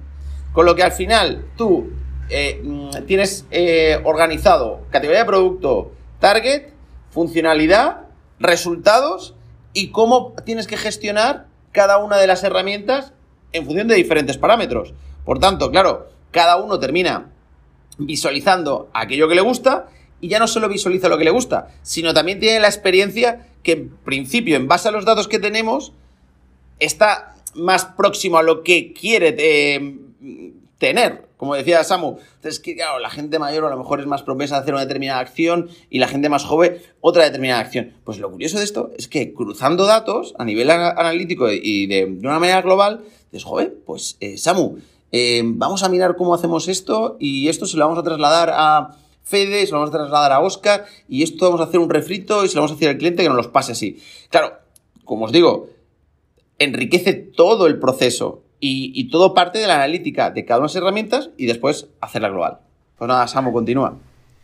Con 0.52 0.66
lo 0.66 0.74
que 0.74 0.82
al 0.82 0.92
final 0.92 1.46
tú 1.56 1.90
eh, 2.28 2.60
mm, 2.62 3.06
tienes 3.06 3.46
eh, 3.50 4.00
organizado 4.04 4.82
categoría 4.90 5.20
de 5.20 5.26
producto, 5.26 5.92
target, 6.18 6.70
funcionalidad, 7.10 8.02
resultados 8.38 9.34
y 9.72 9.90
cómo 9.90 10.34
tienes 10.44 10.66
que 10.66 10.76
gestionar 10.76 11.46
cada 11.72 11.98
una 11.98 12.16
de 12.16 12.26
las 12.26 12.42
herramientas 12.42 13.12
en 13.52 13.64
función 13.64 13.88
de 13.88 13.94
diferentes 13.94 14.38
parámetros. 14.38 14.94
Por 15.24 15.38
tanto, 15.38 15.70
claro, 15.70 16.08
cada 16.30 16.56
uno 16.56 16.78
termina 16.78 17.30
visualizando 17.98 18.88
aquello 18.92 19.28
que 19.28 19.34
le 19.34 19.40
gusta 19.42 19.88
y 20.20 20.28
ya 20.28 20.38
no 20.38 20.46
solo 20.46 20.68
visualiza 20.68 21.08
lo 21.08 21.18
que 21.18 21.24
le 21.24 21.30
gusta, 21.30 21.68
sino 21.82 22.14
también 22.14 22.40
tiene 22.40 22.60
la 22.60 22.68
experiencia 22.68 23.46
que 23.62 23.72
en 23.72 23.88
principio, 23.88 24.56
en 24.56 24.68
base 24.68 24.88
a 24.88 24.92
los 24.92 25.04
datos 25.04 25.28
que 25.28 25.38
tenemos, 25.38 25.92
está 26.78 27.34
más 27.54 27.84
próximo 27.84 28.38
a 28.38 28.42
lo 28.42 28.62
que 28.62 28.92
quiere 28.92 29.34
eh, 29.38 29.96
tener. 30.78 31.28
Como 31.36 31.54
decía 31.54 31.82
Samu, 31.84 32.18
entonces 32.36 32.60
que 32.60 32.74
claro, 32.74 32.98
la 32.98 33.08
gente 33.08 33.38
mayor 33.38 33.64
a 33.64 33.70
lo 33.70 33.78
mejor 33.78 34.00
es 34.00 34.06
más 34.06 34.22
propensa 34.22 34.56
a 34.56 34.60
hacer 34.60 34.74
una 34.74 34.82
determinada 34.82 35.20
acción 35.20 35.70
y 35.88 35.98
la 35.98 36.06
gente 36.06 36.28
más 36.28 36.44
joven 36.44 36.82
otra 37.00 37.24
determinada 37.24 37.60
acción. 37.60 37.94
Pues 38.04 38.18
lo 38.18 38.30
curioso 38.30 38.58
de 38.58 38.64
esto 38.64 38.90
es 38.98 39.08
que 39.08 39.32
cruzando 39.32 39.86
datos 39.86 40.34
a 40.38 40.44
nivel 40.44 40.70
analítico 40.70 41.50
y 41.50 41.86
de, 41.86 42.04
una 42.04 42.38
manera 42.38 42.60
global, 42.60 43.04
dices, 43.32 43.44
joder, 43.44 43.74
pues 43.86 44.18
eh, 44.20 44.36
Samu, 44.36 44.78
eh, 45.12 45.42
vamos 45.44 45.82
a 45.82 45.88
mirar 45.88 46.16
cómo 46.16 46.34
hacemos 46.34 46.68
esto 46.68 47.16
y 47.18 47.48
esto 47.48 47.66
se 47.66 47.78
lo 47.78 47.86
vamos 47.86 47.98
a 48.00 48.04
trasladar 48.04 48.50
a 48.52 48.96
Fede, 49.22 49.64
se 49.66 49.72
lo 49.72 49.78
vamos 49.78 49.94
a 49.94 49.98
trasladar 49.98 50.32
a 50.32 50.40
Oscar 50.40 50.84
y 51.08 51.22
esto 51.22 51.46
vamos 51.46 51.60
a 51.60 51.64
hacer 51.64 51.80
un 51.80 51.90
refrito 51.90 52.44
y 52.44 52.48
se 52.48 52.54
lo 52.54 52.62
vamos 52.62 52.72
a 52.72 52.74
decir 52.74 52.88
al 52.88 52.98
cliente 52.98 53.22
que 53.22 53.28
nos 53.28 53.36
los 53.36 53.48
pase 53.48 53.72
así. 53.72 54.02
Claro, 54.28 54.54
como 55.04 55.26
os 55.26 55.32
digo, 55.32 55.68
enriquece 56.58 57.14
todo 57.14 57.66
el 57.66 57.78
proceso 57.78 58.42
y, 58.60 59.08
todo 59.10 59.34
parte 59.34 59.58
de 59.58 59.66
la 59.66 59.76
analítica 59.76 60.30
de 60.30 60.44
cada 60.44 60.60
una 60.60 60.68
de 60.68 60.74
las 60.74 60.76
herramientas 60.76 61.30
y 61.36 61.46
después 61.46 61.88
hacerla 62.00 62.28
global. 62.28 62.58
Pues 62.98 63.08
nada, 63.08 63.26
Samu, 63.26 63.52
continúa. 63.52 63.98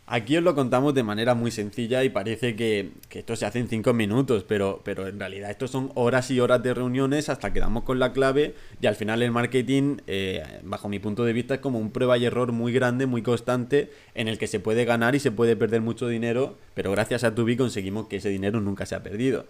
Aquí 0.09 0.37
os 0.37 0.45
lo 0.45 0.55
contamos 0.55 0.95
de 0.95 1.03
manera 1.03 1.35
muy 1.35 1.51
sencilla 1.51 2.05
y 2.05 2.11
parece 2.11 2.55
que, 2.55 2.93
esto 3.11 3.35
se 3.35 3.45
hace 3.45 3.59
en 3.59 3.67
5 3.67 3.93
minutos, 3.93 4.45
pero, 4.45 4.81
pero 4.85 5.09
en 5.09 5.19
realidad 5.19 5.51
esto 5.51 5.67
son 5.67 5.91
horas 5.97 6.31
y 6.31 6.39
horas 6.39 6.63
de 6.63 6.73
reuniones 6.75 7.29
hasta 7.29 7.53
que 7.53 7.59
damos 7.59 7.83
con 7.83 7.99
la 7.99 8.13
clave 8.13 8.55
y 8.81 8.87
al 8.87 8.95
final 8.95 9.21
el 9.23 9.33
marketing, 9.33 9.97
eh, 10.07 10.61
bajo 10.63 10.89
mi 10.89 11.01
punto 11.01 11.25
de 11.25 11.33
vista, 11.33 11.55
es 11.55 11.61
como 11.61 11.81
un 11.81 11.91
prueba 11.91 12.17
y 12.19 12.25
error 12.25 12.53
muy 12.53 12.73
grande, 12.73 13.07
muy 13.07 13.23
constante, 13.23 13.91
en 14.15 14.29
el 14.29 14.39
que 14.39 14.47
se 14.47 14.61
puede 14.61 14.85
ganar 14.85 15.17
y 15.17 15.19
se 15.19 15.33
puede 15.33 15.57
perder 15.57 15.81
mucho 15.81 16.07
dinero, 16.07 16.57
pero 16.75 16.93
gracias 16.93 17.25
a 17.25 17.35
Tubi 17.35 17.57
conseguimos 17.57 18.07
que 18.07 18.17
ese 18.17 18.29
dinero 18.29 18.61
nunca 18.61 18.87
se 18.87 18.95
ha 18.95 19.03
perdido. 19.03 19.47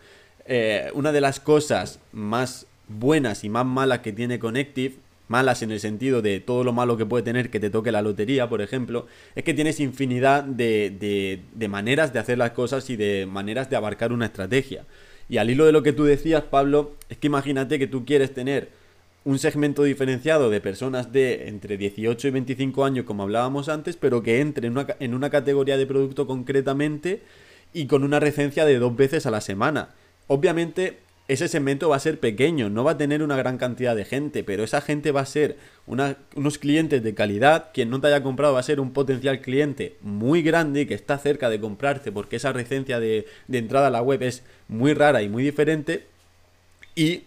Eh, 0.47 0.91
una 0.95 1.13
de 1.13 1.21
las 1.21 1.39
cosas 1.39 2.01
más 2.13 2.67
buenas 2.89 3.45
y 3.45 3.51
más 3.51 3.67
malas 3.67 3.99
que 3.99 4.15
tiene 4.15 4.39
Connective 4.39 4.97
malas 5.29 5.63
en 5.63 5.71
el 5.71 5.81
sentido 5.81 6.23
de 6.23 6.41
todo 6.41 6.65
lo 6.65 6.73
malo 6.73 6.97
que 6.97 7.07
puede 7.07 7.25
tener 7.25 7.51
que 7.51 7.61
te 7.61 7.71
toque 7.71 7.93
la 7.93 8.03
lotería, 8.03 8.49
por 8.49 8.61
ejemplo, 8.61 9.07
es 9.35 9.45
que 9.45 9.55
tienes 9.55 9.81
infinidad 9.81 10.45
de, 10.45 11.41
de, 11.53 11.69
maneras 11.69 12.13
de 12.13 12.19
hacer 12.19 12.39
las 12.39 12.53
cosas 12.53 12.89
y 12.91 12.97
de 12.97 13.27
maneras 13.27 13.69
de 13.71 13.77
abarcar 13.77 14.13
una 14.13 14.27
estrategia. 14.27 14.85
Y 15.29 15.39
al 15.39 15.51
hilo 15.51 15.67
de 15.67 15.73
lo 15.73 15.83
que 15.83 15.93
tú 15.93 16.05
decías, 16.05 16.45
Pablo, 16.45 16.95
es 17.09 17.19
que 17.19 17.27
imagínate 17.27 17.79
que 17.79 17.89
tú 17.89 18.05
quieres 18.05 18.33
tener 18.33 18.71
un 19.25 19.41
segmento 19.41 19.83
diferenciado 19.83 20.51
de 20.51 20.61
personas 20.61 21.13
de 21.13 21.49
entre 21.49 21.77
18 21.77 22.29
y 22.29 22.31
25 22.31 22.85
años, 22.85 23.05
como 23.05 23.25
hablábamos 23.25 23.69
antes, 23.69 23.97
pero 23.97 24.23
que 24.23 24.41
entre 24.41 24.69
en 24.69 24.79
una, 24.79 24.87
en 25.01 25.15
una 25.15 25.31
categoría 25.31 25.77
de 25.77 25.87
producto 25.87 26.29
concretamente 26.29 27.23
y 27.73 27.87
con 27.87 28.05
una 28.05 28.21
recencia 28.21 28.65
de 28.65 28.79
dos 28.79 28.95
veces 28.95 29.27
a 29.27 29.33
la 29.33 29.41
semana. 29.41 29.89
Obviamente 30.29 30.99
ese 31.29 31.49
segmento 31.49 31.89
va 31.89 31.97
a 31.97 32.01
ser 32.01 32.21
pequeño, 32.21 32.71
no 32.71 32.85
va 32.85 32.93
a 32.93 32.99
tener 32.99 33.23
una 33.23 33.37
gran 33.37 33.59
cantidad 33.59 33.97
de 33.97 34.05
gente, 34.05 34.45
pero 34.45 34.63
esa 34.63 34.81
gente 34.81 35.11
va 35.11 35.23
a 35.23 35.27
ser 35.27 35.57
unos 35.87 36.59
clientes 36.59 37.03
de 37.03 37.15
calidad. 37.15 37.71
Quien 37.75 37.91
no 37.91 38.01
te 38.01 38.07
haya 38.07 38.23
comprado 38.23 38.55
va 38.55 38.61
a 38.61 38.65
ser 38.65 38.79
un 38.79 38.93
potencial 38.93 39.41
cliente 39.41 39.97
muy 40.03 40.43
grande 40.43 40.87
que 40.87 40.95
está 40.95 41.19
cerca 41.19 41.51
de 41.51 41.61
comprarse 41.61 42.13
porque 42.13 42.37
esa 42.37 42.53
recencia 42.53 43.01
de, 43.01 43.27
de 43.49 43.59
entrada 43.59 43.89
a 43.89 43.91
la 43.91 44.03
web 44.03 44.23
es 44.23 44.45
muy 44.69 44.95
rara 44.95 45.23
y 45.23 45.29
muy 45.29 45.43
diferente. 45.43 46.07
Y 46.95 47.25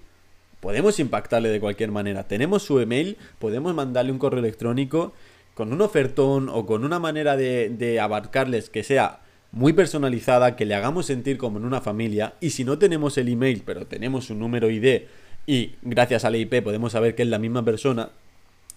podemos 0.61 0.97
impactarle 0.99 1.49
de 1.49 1.59
cualquier 1.59 1.91
manera. 1.91 2.23
Tenemos 2.23 2.63
su 2.63 2.79
email, 2.79 3.17
podemos 3.37 3.73
mandarle 3.75 4.13
un 4.13 4.19
correo 4.19 4.39
electrónico 4.39 5.13
con 5.55 5.73
un 5.73 5.81
ofertón 5.81 6.47
o 6.47 6.65
con 6.65 6.85
una 6.85 6.99
manera 6.99 7.35
de 7.35 7.99
abarcarles 7.99 8.69
que 8.69 8.83
sea 8.83 9.19
muy 9.51 9.73
personalizada, 9.73 10.55
que 10.55 10.65
le 10.65 10.75
hagamos 10.75 11.07
sentir 11.07 11.37
como 11.37 11.57
en 11.57 11.65
una 11.65 11.81
familia. 11.81 12.35
Y 12.39 12.51
si 12.51 12.63
no 12.63 12.77
tenemos 12.77 13.17
el 13.17 13.29
email, 13.29 13.63
pero 13.65 13.85
tenemos 13.87 14.29
un 14.29 14.39
número 14.39 14.69
ID 14.69 15.03
y 15.45 15.75
gracias 15.81 16.25
a 16.25 16.29
la 16.29 16.37
IP 16.37 16.61
podemos 16.63 16.91
saber 16.91 17.15
que 17.15 17.23
es 17.23 17.27
la 17.27 17.39
misma 17.39 17.65
persona, 17.65 18.09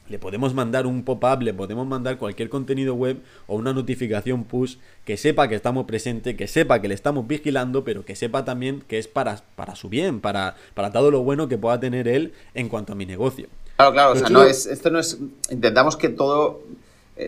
le 0.09 0.19
podemos 0.19 0.52
mandar 0.52 0.87
un 0.87 1.05
pop-up, 1.05 1.43
le 1.43 1.55
podemos 1.55 1.87
mandar 1.87 2.19
cualquier 2.19 2.49
contenido 2.49 2.95
web 2.95 3.19
o 3.47 3.57
una 3.57 3.73
notificación 3.73 4.45
push 4.45 4.76
que 5.05 5.17
sepa 5.17 5.49
que 5.49 5.55
estamos 5.55 5.87
presentes, 5.87 6.37
que 6.37 6.49
sepa 6.49 6.81
que 6.81 6.88
le 6.88 6.95
estamos 6.95 7.26
vigilando, 7.26 7.85
pero 7.85 8.05
que 8.05 8.17
sepa 8.17 8.45
también 8.45 8.83
que 8.88 8.99
es 8.99 9.07
para, 9.07 9.43
para 9.55 9.76
su 9.76 9.88
bien, 9.88 10.21
para, 10.21 10.57
para 10.75 10.91
todo 10.91 11.11
lo 11.11 11.23
bueno 11.23 11.49
que 11.49 11.59
pueda 11.59 11.79
tener 11.79 12.09
él 12.09 12.33
en 12.55 12.69
cuanto 12.69 12.93
a 12.93 12.97
mi 12.97 13.07
negocio. 13.07 13.49
Claro, 13.76 13.93
claro, 13.93 14.12
o 14.12 14.17
sea, 14.17 14.29
no 14.29 14.43
es, 14.43 14.67
esto 14.67 14.91
no 14.91 14.99
es. 14.99 15.19
Intentamos 15.50 15.97
que 15.97 16.09
todo 16.09 16.62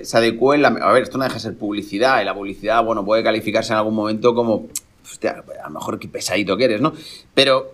se 0.03 0.17
adecue 0.17 0.59
la... 0.59 0.69
A 0.69 0.93
ver, 0.93 1.03
esto 1.03 1.19
no 1.19 1.25
deja 1.25 1.35
de 1.35 1.41
ser 1.41 1.57
publicidad, 1.57 2.21
y 2.21 2.25
la 2.25 2.35
publicidad, 2.35 2.85
bueno, 2.85 3.05
puede 3.05 3.23
calificarse 3.23 3.73
en 3.73 3.79
algún 3.79 3.95
momento 3.95 4.35
como, 4.35 4.69
hostia, 5.05 5.45
a 5.63 5.69
lo 5.69 5.75
mejor 5.75 5.99
qué 5.99 6.09
pesadito 6.09 6.57
que 6.57 6.65
eres, 6.65 6.81
¿no? 6.81 6.93
Pero 7.35 7.73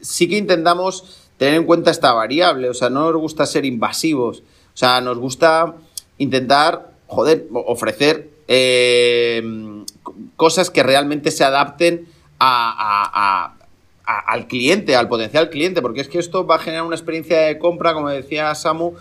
sí 0.00 0.28
que 0.28 0.36
intentamos 0.36 1.28
tener 1.36 1.54
en 1.54 1.64
cuenta 1.64 1.90
esta 1.90 2.12
variable, 2.12 2.68
o 2.68 2.74
sea, 2.74 2.90
no 2.90 3.10
nos 3.10 3.20
gusta 3.20 3.46
ser 3.46 3.64
invasivos, 3.64 4.40
o 4.40 4.76
sea, 4.76 5.00
nos 5.00 5.18
gusta 5.18 5.74
intentar, 6.18 6.92
joder, 7.06 7.46
ofrecer 7.52 8.30
eh, 8.48 9.42
cosas 10.36 10.70
que 10.70 10.82
realmente 10.82 11.30
se 11.30 11.44
adapten 11.44 12.08
a, 12.38 13.54
al 14.04 14.46
cliente, 14.48 14.96
al 14.96 15.08
potencial 15.08 15.48
cliente, 15.48 15.80
porque 15.80 16.02
es 16.02 16.08
que 16.08 16.18
esto 16.18 16.46
va 16.46 16.56
a 16.56 16.58
generar 16.58 16.84
una 16.84 16.96
experiencia 16.96 17.40
de 17.40 17.58
compra, 17.58 17.94
como 17.94 18.10
decía 18.10 18.54
Samu, 18.54 18.94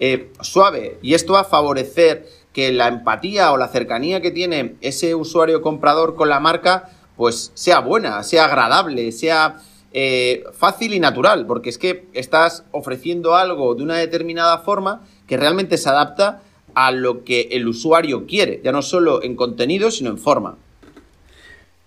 eh, 0.00 0.32
suave. 0.40 0.98
Y 1.02 1.14
esto 1.14 1.34
va 1.34 1.40
a 1.40 1.44
favorecer 1.44 2.26
que 2.52 2.72
la 2.72 2.88
empatía 2.88 3.52
o 3.52 3.56
la 3.56 3.68
cercanía 3.68 4.20
que 4.20 4.32
tiene 4.32 4.74
ese 4.80 5.14
usuario 5.14 5.62
comprador 5.62 6.16
con 6.16 6.28
la 6.28 6.40
marca, 6.40 6.90
pues 7.16 7.52
sea 7.54 7.80
buena, 7.80 8.22
sea 8.24 8.46
agradable, 8.46 9.12
sea 9.12 9.58
eh, 9.92 10.44
fácil 10.52 10.94
y 10.94 11.00
natural, 11.00 11.46
porque 11.46 11.70
es 11.70 11.78
que 11.78 12.06
estás 12.12 12.64
ofreciendo 12.72 13.36
algo 13.36 13.74
de 13.74 13.82
una 13.82 13.96
determinada 13.96 14.58
forma 14.58 15.02
que 15.26 15.36
realmente 15.36 15.78
se 15.78 15.88
adapta 15.88 16.42
a 16.74 16.90
lo 16.92 17.24
que 17.24 17.48
el 17.52 17.68
usuario 17.68 18.26
quiere, 18.26 18.60
ya 18.64 18.72
no 18.72 18.82
solo 18.82 19.22
en 19.22 19.36
contenido, 19.36 19.90
sino 19.90 20.10
en 20.10 20.18
forma. 20.18 20.56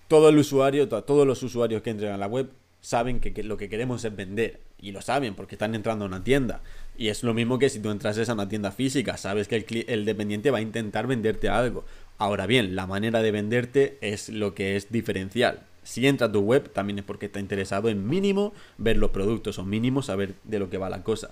Todo 0.07 0.29
el 0.29 0.37
usuario, 0.37 0.87
todos 0.87 1.25
los 1.25 1.41
usuarios 1.43 1.81
que 1.81 1.89
entran 1.89 2.13
a 2.13 2.17
la 2.17 2.27
web 2.27 2.49
saben 2.81 3.19
que, 3.19 3.43
lo 3.43 3.57
que 3.57 3.69
queremos 3.69 4.05
es 4.05 4.15
vender. 4.15 4.59
Y 4.79 4.91
lo 4.91 5.01
saben 5.01 5.33
porque 5.33 5.55
están 5.55 5.73
entrando 5.73 6.03
a 6.03 6.07
una 6.09 6.23
tienda. 6.23 6.61
Y 6.97 7.07
es 7.07 7.23
lo 7.23 7.33
mismo 7.33 7.59
que 7.59 7.69
si 7.69 7.79
tú 7.79 7.89
entrases 7.89 8.29
a 8.29 8.33
una 8.33 8.49
tienda 8.49 8.71
física, 8.71 9.17
sabes 9.17 9.47
que 9.47 9.55
el, 9.55 9.85
el 9.87 10.05
dependiente 10.05 10.51
va 10.51 10.59
a 10.59 10.61
intentar 10.61 11.07
venderte 11.07 11.49
algo. 11.49 11.85
Ahora 12.17 12.45
bien, 12.45 12.75
la 12.75 12.85
manera 12.85 13.21
de 13.21 13.31
venderte 13.31 13.97
es 14.01 14.29
lo 14.29 14.53
que 14.53 14.75
es 14.75 14.91
diferencial. 14.91 15.61
Si 15.83 16.07
entra 16.07 16.27
a 16.27 16.31
tu 16.31 16.39
web, 16.41 16.71
también 16.71 16.99
es 16.99 17.05
porque 17.05 17.25
está 17.25 17.39
interesado 17.39 17.89
en 17.89 18.07
mínimo 18.07 18.53
ver 18.77 18.97
los 18.97 19.11
productos 19.11 19.59
o 19.59 19.65
mínimo 19.65 20.01
saber 20.01 20.35
de 20.43 20.59
lo 20.59 20.69
que 20.69 20.77
va 20.77 20.89
la 20.89 21.03
cosa. 21.03 21.31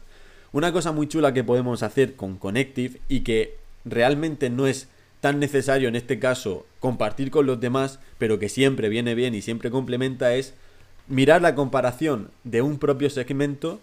Una 0.51 0.73
cosa 0.73 0.91
muy 0.91 1.07
chula 1.07 1.33
que 1.33 1.45
podemos 1.45 1.83
hacer 1.83 2.15
con 2.15 2.37
Connective 2.37 2.99
y 3.07 3.21
que 3.21 3.57
realmente 3.85 4.49
no 4.49 4.67
es 4.67 4.89
tan 5.21 5.39
necesario 5.39 5.87
en 5.87 5.95
este 5.95 6.19
caso 6.19 6.65
compartir 6.79 7.31
con 7.31 7.45
los 7.45 7.59
demás, 7.61 7.99
pero 8.17 8.39
que 8.39 8.49
siempre 8.49 8.89
viene 8.89 9.15
bien 9.15 9.33
y 9.35 9.41
siempre 9.41 9.71
complementa 9.71 10.33
es 10.33 10.53
mirar 11.07 11.41
la 11.41 11.55
comparación 11.55 12.31
de 12.43 12.61
un 12.61 12.79
propio 12.79 13.09
segmento 13.09 13.79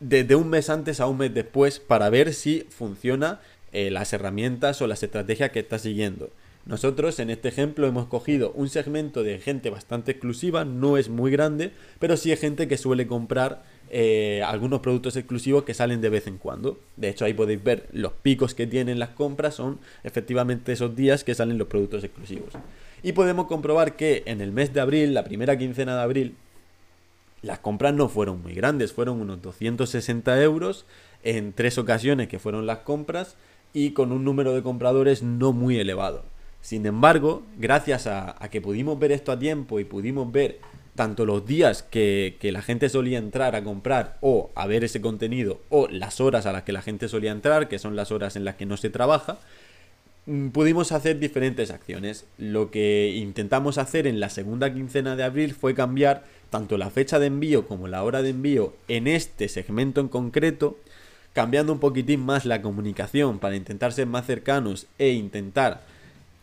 desde 0.00 0.36
un 0.36 0.48
mes 0.48 0.70
antes 0.70 1.00
a 1.00 1.06
un 1.06 1.18
mes 1.18 1.34
después 1.34 1.80
para 1.80 2.10
ver 2.10 2.34
si 2.34 2.66
funciona 2.70 3.40
eh, 3.72 3.90
las 3.90 4.12
herramientas 4.12 4.80
o 4.80 4.86
las 4.86 5.02
estrategias 5.02 5.50
que 5.50 5.60
está 5.60 5.78
siguiendo. 5.78 6.30
Nosotros 6.66 7.18
en 7.18 7.30
este 7.30 7.48
ejemplo 7.48 7.86
hemos 7.86 8.08
cogido 8.08 8.52
un 8.52 8.68
segmento 8.68 9.22
de 9.22 9.38
gente 9.38 9.70
bastante 9.70 10.12
exclusiva, 10.12 10.66
no 10.66 10.98
es 10.98 11.08
muy 11.08 11.30
grande, 11.30 11.72
pero 11.98 12.18
sí 12.18 12.30
es 12.30 12.40
gente 12.40 12.68
que 12.68 12.76
suele 12.76 13.06
comprar 13.06 13.62
eh, 13.90 14.42
algunos 14.44 14.80
productos 14.80 15.16
exclusivos 15.16 15.64
que 15.64 15.72
salen 15.72 16.02
de 16.02 16.10
vez 16.10 16.26
en 16.26 16.36
cuando. 16.36 16.78
De 16.96 17.08
hecho, 17.08 17.24
ahí 17.24 17.32
podéis 17.32 17.64
ver 17.64 17.88
los 17.92 18.12
picos 18.12 18.54
que 18.54 18.66
tienen 18.66 18.98
las 18.98 19.10
compras, 19.10 19.54
son 19.54 19.78
efectivamente 20.04 20.72
esos 20.72 20.94
días 20.94 21.24
que 21.24 21.34
salen 21.34 21.56
los 21.56 21.68
productos 21.68 22.04
exclusivos. 22.04 22.52
Y 23.02 23.12
podemos 23.12 23.46
comprobar 23.46 23.96
que 23.96 24.22
en 24.26 24.42
el 24.42 24.52
mes 24.52 24.74
de 24.74 24.80
abril, 24.80 25.14
la 25.14 25.24
primera 25.24 25.56
quincena 25.56 25.96
de 25.96 26.02
abril, 26.02 26.34
las 27.42 27.58
compras 27.58 27.94
no 27.94 28.08
fueron 28.08 28.42
muy 28.42 28.54
grandes, 28.54 28.92
fueron 28.92 29.20
unos 29.20 29.40
260 29.42 30.42
euros 30.42 30.86
en 31.22 31.52
tres 31.52 31.78
ocasiones 31.78 32.28
que 32.28 32.38
fueron 32.38 32.66
las 32.66 32.78
compras 32.78 33.36
y 33.72 33.92
con 33.92 34.12
un 34.12 34.24
número 34.24 34.54
de 34.54 34.62
compradores 34.62 35.22
no 35.22 35.52
muy 35.52 35.78
elevado. 35.78 36.24
Sin 36.60 36.84
embargo, 36.86 37.42
gracias 37.56 38.06
a, 38.06 38.36
que 38.50 38.60
pudimos 38.60 38.98
ver 38.98 39.12
esto 39.12 39.32
a 39.32 39.38
tiempo 39.38 39.78
y 39.80 39.84
pudimos 39.84 40.30
ver 40.30 40.58
tanto 40.94 41.24
los 41.24 41.46
días 41.46 41.84
que, 41.84 42.36
que, 42.40 42.50
la 42.50 42.60
gente 42.60 42.88
solía 42.88 43.18
entrar 43.18 43.54
a 43.54 43.62
comprar 43.62 44.18
o 44.20 44.50
a 44.56 44.66
ver 44.66 44.82
ese 44.82 45.00
contenido 45.00 45.60
o 45.68 45.86
las 45.86 46.20
horas 46.20 46.44
a 46.46 46.52
las 46.52 46.64
que 46.64 46.72
la 46.72 46.82
gente 46.82 47.08
solía 47.08 47.30
entrar, 47.30 47.68
que 47.68 47.78
son 47.78 47.94
las 47.94 48.10
horas 48.10 48.34
en 48.34 48.44
las 48.44 48.56
que 48.56 48.66
no 48.66 48.76
se 48.76 48.90
trabaja, 48.90 49.38
mm, 50.26 50.48
pudimos 50.48 50.90
hacer 50.90 51.20
diferentes 51.20 51.70
acciones. 51.70 52.26
Lo 52.36 52.72
que 52.72 53.14
intentamos 53.14 53.78
hacer 53.78 54.08
en 54.08 54.18
la 54.18 54.28
segunda 54.28 54.74
quincena 54.74 55.14
de 55.14 55.22
abril 55.22 55.54
fue 55.54 55.74
cambiar 55.74 56.24
tanto 56.50 56.78
la 56.78 56.90
fecha 56.90 57.18
de 57.18 57.26
envío 57.26 57.66
como 57.66 57.88
la 57.88 58.02
hora 58.02 58.22
de 58.22 58.30
envío 58.30 58.74
en 58.88 59.06
este 59.06 59.48
segmento 59.48 60.00
en 60.00 60.08
concreto, 60.08 60.78
cambiando 61.32 61.72
un 61.72 61.78
poquitín 61.78 62.20
más 62.20 62.44
la 62.44 62.62
comunicación 62.62 63.38
para 63.38 63.56
intentar 63.56 63.92
ser 63.92 64.06
más 64.06 64.26
cercanos 64.26 64.86
e 64.98 65.10
intentar 65.10 65.82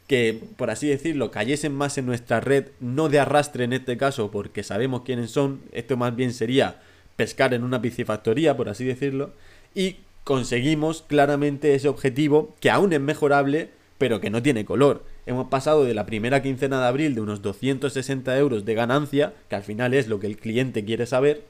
que, 0.07 0.39
por 0.57 0.69
así 0.69 0.88
decirlo, 0.88 1.31
cayesen 1.31 1.74
más 1.74 1.97
en 1.97 2.05
nuestra 2.05 2.39
red, 2.39 2.67
no 2.79 3.09
de 3.09 3.19
arrastre 3.19 3.63
en 3.63 3.74
este 3.74 3.97
caso, 3.97 4.29
porque 4.29 4.62
sabemos 4.62 5.01
quiénes 5.01 5.31
son, 5.31 5.62
esto 5.71 5.97
más 5.97 6.15
bien 6.15 6.31
sería 6.31 6.81
pescar 7.15 7.53
en 7.53 7.63
una 7.63 7.81
piscifactoría, 7.81 8.55
por 8.55 8.69
así 8.69 8.85
decirlo, 8.85 9.31
y 9.74 9.97
conseguimos 10.24 11.03
claramente 11.07 11.74
ese 11.74 11.88
objetivo 11.88 12.55
que 12.59 12.69
aún 12.69 12.93
es 12.93 13.01
mejorable, 13.01 13.69
pero 13.97 14.21
que 14.21 14.29
no 14.29 14.43
tiene 14.43 14.65
color 14.65 15.03
hemos 15.25 15.48
pasado 15.48 15.84
de 15.84 15.94
la 15.94 16.05
primera 16.05 16.41
quincena 16.41 16.79
de 16.79 16.88
abril 16.88 17.15
de 17.15 17.22
unos 17.22 17.41
260 17.41 18.38
euros 18.38 18.65
de 18.65 18.74
ganancia, 18.74 19.34
que 19.50 19.55
al 19.55 19.63
final 19.63 19.94
es 19.94 20.08
lo 20.08 20.20
que 20.20 20.27
el 20.27 20.38
cliente 20.38 20.86
quiere 20.86 21.05
saber, 21.05 21.44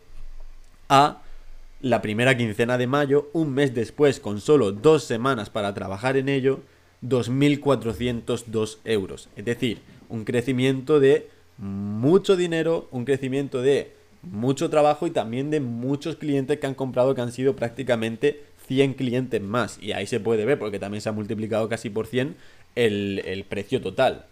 a 0.90 1.22
la 1.82 2.02
primera 2.02 2.38
quincena 2.38 2.78
de 2.78 2.88
mayo, 2.88 3.30
un 3.34 3.54
mes 3.54 3.74
después, 3.74 4.20
con 4.20 4.40
solo 4.40 4.72
dos 4.72 5.04
semanas 5.04 5.50
para 5.50 5.74
trabajar 5.74 6.18
en 6.18 6.30
ello, 6.30 6.62
2.402 7.04 8.78
euros. 8.86 9.30
Es 9.36 9.46
decir, 9.46 9.80
un 10.10 10.24
crecimiento 10.24 11.00
de 11.00 11.28
mucho 11.58 12.36
dinero, 12.36 12.88
un 12.92 13.06
crecimiento 13.06 13.62
de 13.62 13.94
mucho 14.22 14.70
trabajo 14.70 15.06
y 15.06 15.12
también 15.12 15.52
de 15.52 15.60
muchos 15.60 16.16
clientes 16.16 16.60
que 16.60 16.68
han 16.68 16.74
comprado 16.74 17.14
que 17.14 17.22
han 17.22 17.32
sido 17.32 17.56
prácticamente 17.56 18.44
100 18.68 18.96
clientes 18.96 19.42
más. 19.42 19.78
Y 19.82 19.92
ahí 19.92 20.08
se 20.08 20.20
puede 20.20 20.46
ver, 20.46 20.58
porque 20.58 20.80
también 20.80 21.02
se 21.02 21.10
ha 21.10 21.14
multiplicado 21.14 21.70
casi 21.70 21.90
por 21.90 22.08
100 22.08 22.36
el, 22.76 23.46
precio 23.48 23.82
total. 23.82 24.26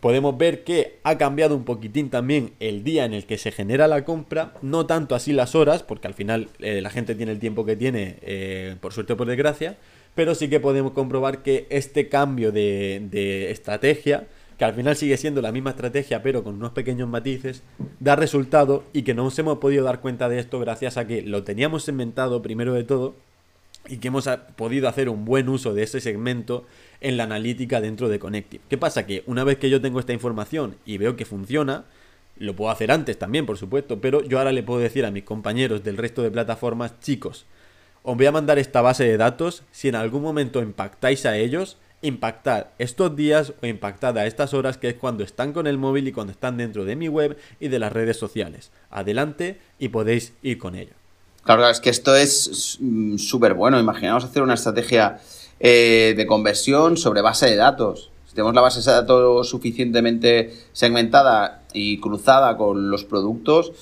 Podemos 0.00 0.38
ver 0.38 0.64
que 0.64 0.98
ha 1.02 1.18
cambiado 1.18 1.54
un 1.54 1.64
poquitín 1.64 2.08
también 2.08 2.52
el 2.58 2.84
día 2.84 3.04
en 3.04 3.12
el 3.12 3.26
que 3.26 3.36
se 3.36 3.52
genera 3.52 3.86
la 3.86 4.04
compra, 4.04 4.54
no 4.62 4.86
tanto 4.86 5.14
así 5.14 5.32
las 5.32 5.54
horas, 5.54 5.82
porque 5.82 6.06
al 6.06 6.14
final 6.14 6.48
eh, 6.58 6.80
la 6.80 6.88
gente 6.88 7.14
tiene 7.14 7.32
el 7.32 7.38
tiempo 7.38 7.66
que 7.66 7.76
tiene, 7.76 8.16
eh, 8.22 8.76
por 8.80 8.94
suerte 8.94 9.12
o 9.12 9.16
por 9.18 9.26
desgracia, 9.26 9.76
pero 10.14 10.34
sí 10.34 10.48
que 10.48 10.58
podemos 10.58 10.92
comprobar 10.92 11.42
que 11.42 11.66
este 11.70 12.08
cambio 12.08 12.50
de, 12.50 13.50
estrategia, 13.50 14.26
que 14.58 14.64
al 14.64 14.74
final 14.74 14.96
sigue 14.96 15.16
siendo 15.16 15.40
la 15.40 15.52
misma 15.52 15.70
estrategia 15.70 16.22
pero 16.22 16.44
con 16.44 16.54
unos 16.54 16.72
pequeños 16.72 17.08
matices, 17.08 17.62
da 17.98 18.16
resultado 18.16 18.84
y 18.92 19.02
que 19.02 19.14
no 19.14 19.24
nos 19.24 19.38
hemos 19.38 19.58
podido 19.58 19.84
dar 19.84 20.00
cuenta 20.00 20.28
de 20.28 20.38
esto 20.38 20.58
gracias 20.60 20.96
a 20.96 21.06
que 21.06 21.22
lo 21.22 21.44
teníamos 21.44 21.88
inventado 21.88 22.42
primero 22.42 22.74
de 22.74 22.84
todo 22.84 23.14
y 23.88 23.96
que 23.98 24.08
hemos 24.08 24.28
podido 24.56 24.88
hacer 24.88 25.08
un 25.08 25.24
buen 25.24 25.48
uso 25.48 25.72
de 25.72 25.84
ese 25.84 26.00
segmento 26.00 26.66
en 27.00 27.16
la 27.16 27.24
analítica 27.24 27.80
dentro 27.80 28.08
de 28.08 28.18
Connective. 28.18 28.62
¿Qué 28.68 28.78
pasa? 28.78 29.06
Que 29.06 29.22
una 29.26 29.44
vez 29.44 29.58
que 29.58 29.70
yo 29.70 29.80
tengo 29.80 30.00
esta 30.00 30.12
información 30.12 30.76
y 30.84 30.98
veo 30.98 31.16
que 31.16 31.24
funciona, 31.24 31.84
lo 32.36 32.56
puedo 32.56 32.70
hacer 32.70 32.90
antes 32.90 33.18
también, 33.18 33.46
por 33.46 33.58
supuesto, 33.58 34.00
pero 34.00 34.22
yo 34.22 34.38
ahora 34.38 34.52
le 34.52 34.62
puedo 34.62 34.80
decir 34.80 35.04
a 35.04 35.10
mis 35.10 35.24
compañeros 35.24 35.84
del 35.84 35.96
resto 35.96 36.22
de 36.22 36.30
plataformas, 36.30 36.98
chicos, 37.00 37.46
os 38.02 38.16
voy 38.16 38.26
a 38.26 38.32
mandar 38.32 38.58
esta 38.58 38.80
base 38.80 39.04
de 39.04 39.16
datos, 39.16 39.62
si 39.72 39.88
en 39.88 39.94
algún 39.94 40.22
momento 40.22 40.62
impactáis 40.62 41.26
a 41.26 41.36
ellos, 41.36 41.76
impactad 42.02 42.68
estos 42.78 43.14
días 43.14 43.52
o 43.62 43.66
impactad 43.66 44.16
a 44.16 44.26
estas 44.26 44.54
horas 44.54 44.78
que 44.78 44.88
es 44.88 44.94
cuando 44.94 45.22
están 45.22 45.52
con 45.52 45.66
el 45.66 45.76
móvil 45.76 46.08
y 46.08 46.12
cuando 46.12 46.32
están 46.32 46.56
dentro 46.56 46.86
de 46.86 46.96
mi 46.96 47.08
web 47.08 47.36
y 47.60 47.68
de 47.68 47.78
las 47.78 47.92
redes 47.92 48.16
sociales. 48.16 48.70
Adelante 48.90 49.60
y 49.78 49.88
podéis 49.88 50.32
ir 50.42 50.56
con 50.56 50.76
ello. 50.76 50.92
Claro, 51.44 51.68
es 51.68 51.80
que 51.80 51.90
esto 51.90 52.14
es 52.14 52.78
súper 53.16 53.54
bueno. 53.54 53.78
Imaginaos 53.78 54.24
hacer 54.24 54.42
una 54.42 54.54
estrategia 54.54 55.20
eh, 55.60 56.14
de 56.16 56.26
conversión 56.26 56.96
sobre 56.96 57.20
base 57.20 57.46
de 57.46 57.56
datos. 57.56 58.10
Si 58.26 58.34
tenemos 58.34 58.54
la 58.54 58.62
base 58.62 58.80
de 58.80 58.96
datos 58.96 59.48
suficientemente 59.48 60.54
segmentada 60.72 61.62
y 61.72 61.98
cruzada 62.00 62.56
con 62.56 62.90
los 62.90 63.04
productos, 63.04 63.72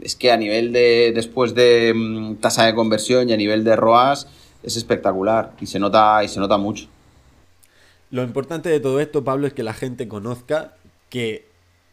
es 0.00 0.16
que 0.16 0.32
a 0.32 0.36
nivel 0.36 0.72
de, 0.72 1.12
después 1.14 1.54
de 1.54 1.92
mm, 1.94 2.36
tasa 2.36 2.64
de 2.64 2.74
conversión 2.74 3.28
y 3.28 3.32
a 3.32 3.36
nivel 3.36 3.64
de 3.64 3.76
ROAS, 3.76 4.28
es 4.62 4.76
espectacular 4.76 5.52
y 5.60 5.66
se 5.66 5.78
nota, 5.78 6.24
y 6.24 6.28
se 6.28 6.40
nota 6.40 6.56
mucho. 6.56 6.86
Lo 8.10 8.22
importante 8.22 8.68
de 8.68 8.80
todo 8.80 9.00
esto, 9.00 9.24
Pablo, 9.24 9.46
es 9.46 9.52
que 9.52 9.62
la 9.62 9.74
gente 9.74 10.08
conozca 10.08 10.74
que 11.10 11.46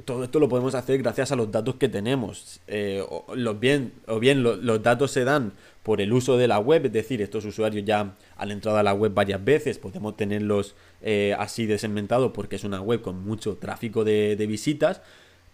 todo 0.06 0.24
esto 0.24 0.40
lo 0.40 0.50
podemos 0.50 0.76
hacer 0.76 0.98
gracias 0.98 1.32
a 1.32 1.36
los 1.36 1.52
datos 1.52 1.76
que 1.76 1.90
tenemos. 1.90 2.60
Eh, 2.68 3.04
o, 3.08 3.26
bien, 3.56 3.94
o 4.08 4.20
bien 4.20 4.44
los 4.44 4.84
datos 4.84 5.12
se 5.12 5.24
dan 5.24 5.54
por 5.84 6.02
el 6.02 6.14
uso 6.14 6.38
de 6.38 6.48
la 6.48 6.60
web, 6.60 6.86
es 6.86 6.94
decir, 6.94 7.22
estos 7.22 7.46
usuarios 7.46 7.84
ya 7.86 8.16
han 8.38 8.52
entrado 8.52 8.78
a 8.78 8.84
la 8.84 8.94
web 8.94 9.14
varias 9.14 9.44
veces, 9.44 9.80
podemos 9.80 10.16
tenerlos 10.16 10.76
eh, 11.02 11.36
así 11.40 11.66
desegmentados 11.66 12.32
porque 12.34 12.56
es 12.56 12.64
una 12.64 12.82
web 12.82 13.02
con 13.02 13.24
mucho 13.24 13.58
tráfico 13.58 14.04
de, 14.04 14.36
de 14.36 14.48
visitas. 14.48 15.02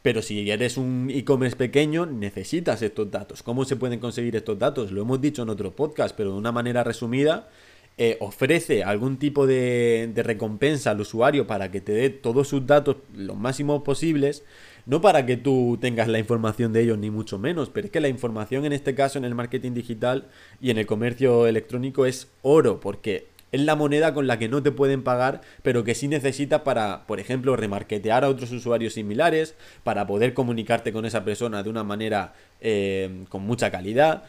Pero 0.03 0.21
si 0.21 0.49
eres 0.49 0.77
un 0.77 1.09
e-commerce 1.11 1.57
pequeño, 1.57 2.05
necesitas 2.05 2.81
estos 2.81 3.11
datos. 3.11 3.43
¿Cómo 3.43 3.65
se 3.65 3.75
pueden 3.75 3.99
conseguir 3.99 4.35
estos 4.35 4.57
datos? 4.57 4.91
Lo 4.91 5.01
hemos 5.01 5.19
dicho 5.19 5.41
en 5.41 5.49
otro 5.49 5.75
podcast, 5.75 6.15
pero 6.15 6.31
de 6.31 6.37
una 6.37 6.51
manera 6.51 6.83
resumida, 6.83 7.49
eh, 7.99 8.17
ofrece 8.19 8.83
algún 8.83 9.17
tipo 9.17 9.47
de, 9.47 10.11
recompensa 10.17 10.91
al 10.91 11.01
usuario 11.01 11.47
para 11.47 11.71
que 11.71 11.81
te 11.81 11.93
dé 11.93 12.11
todos 12.11 12.47
sus 12.47 12.67
datos 12.67 12.97
lo 13.15 13.33
máximos 13.33 13.81
posibles, 13.81 14.43
no 14.85 15.01
para 15.01 15.25
que 15.25 15.35
tú 15.35 15.79
tengas 15.81 16.07
la 16.07 16.19
información 16.19 16.73
de 16.73 16.81
ellos 16.83 16.99
ni 16.99 17.09
mucho 17.09 17.39
menos, 17.39 17.69
pero 17.71 17.85
es 17.87 17.91
que 17.91 17.99
la 17.99 18.07
información 18.07 18.65
en 18.65 18.73
este 18.73 18.93
caso 18.93 19.17
en 19.17 19.25
el 19.25 19.33
marketing 19.33 19.73
digital 19.73 20.27
y 20.61 20.69
en 20.69 20.77
el 20.77 20.85
comercio 20.85 21.47
electrónico 21.47 22.05
es 22.05 22.27
oro, 22.43 22.79
porque 22.79 23.29
es 23.51 23.61
la 23.61 23.75
moneda 23.75 24.13
con 24.13 24.27
la 24.27 24.37
que 24.37 24.47
no 24.47 24.61
te 24.61 24.71
pueden 24.71 25.03
pagar, 25.03 25.41
pero 25.63 25.83
que 25.83 25.95
sí 25.95 26.07
necesitas 26.07 26.61
para, 26.61 27.07
por 27.07 27.19
ejemplo, 27.19 27.55
remarketear 27.55 28.23
a 28.23 28.29
otros 28.29 28.51
usuarios 28.51 28.93
similares, 28.93 29.55
para 29.83 30.05
poder 30.05 30.33
comunicarte 30.35 30.93
con 30.93 31.05
esa 31.05 31.23
persona 31.23 31.63
de 31.63 31.69
una 31.69 31.83
manera 31.83 32.33
eh, 32.61 33.25
con 33.29 33.43
mucha 33.43 33.71
calidad, 33.71 34.23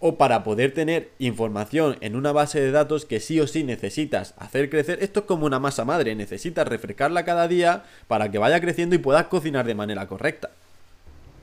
o 0.00 0.16
para 0.16 0.42
poder 0.42 0.72
tener 0.72 1.10
información 1.18 1.96
en 2.00 2.16
una 2.16 2.32
base 2.32 2.58
de 2.58 2.70
datos 2.70 3.04
que 3.04 3.20
sí 3.20 3.38
o 3.38 3.46
sí 3.46 3.64
necesitas 3.64 4.34
hacer 4.38 4.70
crecer. 4.70 4.98
Esto 5.02 5.20
es 5.20 5.26
como 5.26 5.44
una 5.44 5.60
masa 5.60 5.84
madre, 5.84 6.14
necesitas 6.14 6.66
refrescarla 6.66 7.24
cada 7.24 7.46
día 7.46 7.84
para 8.08 8.30
que 8.30 8.38
vaya 8.38 8.60
creciendo 8.60 8.94
y 8.94 8.98
puedas 8.98 9.26
cocinar 9.26 9.66
de 9.66 9.74
manera 9.74 10.06
correcta. 10.06 10.50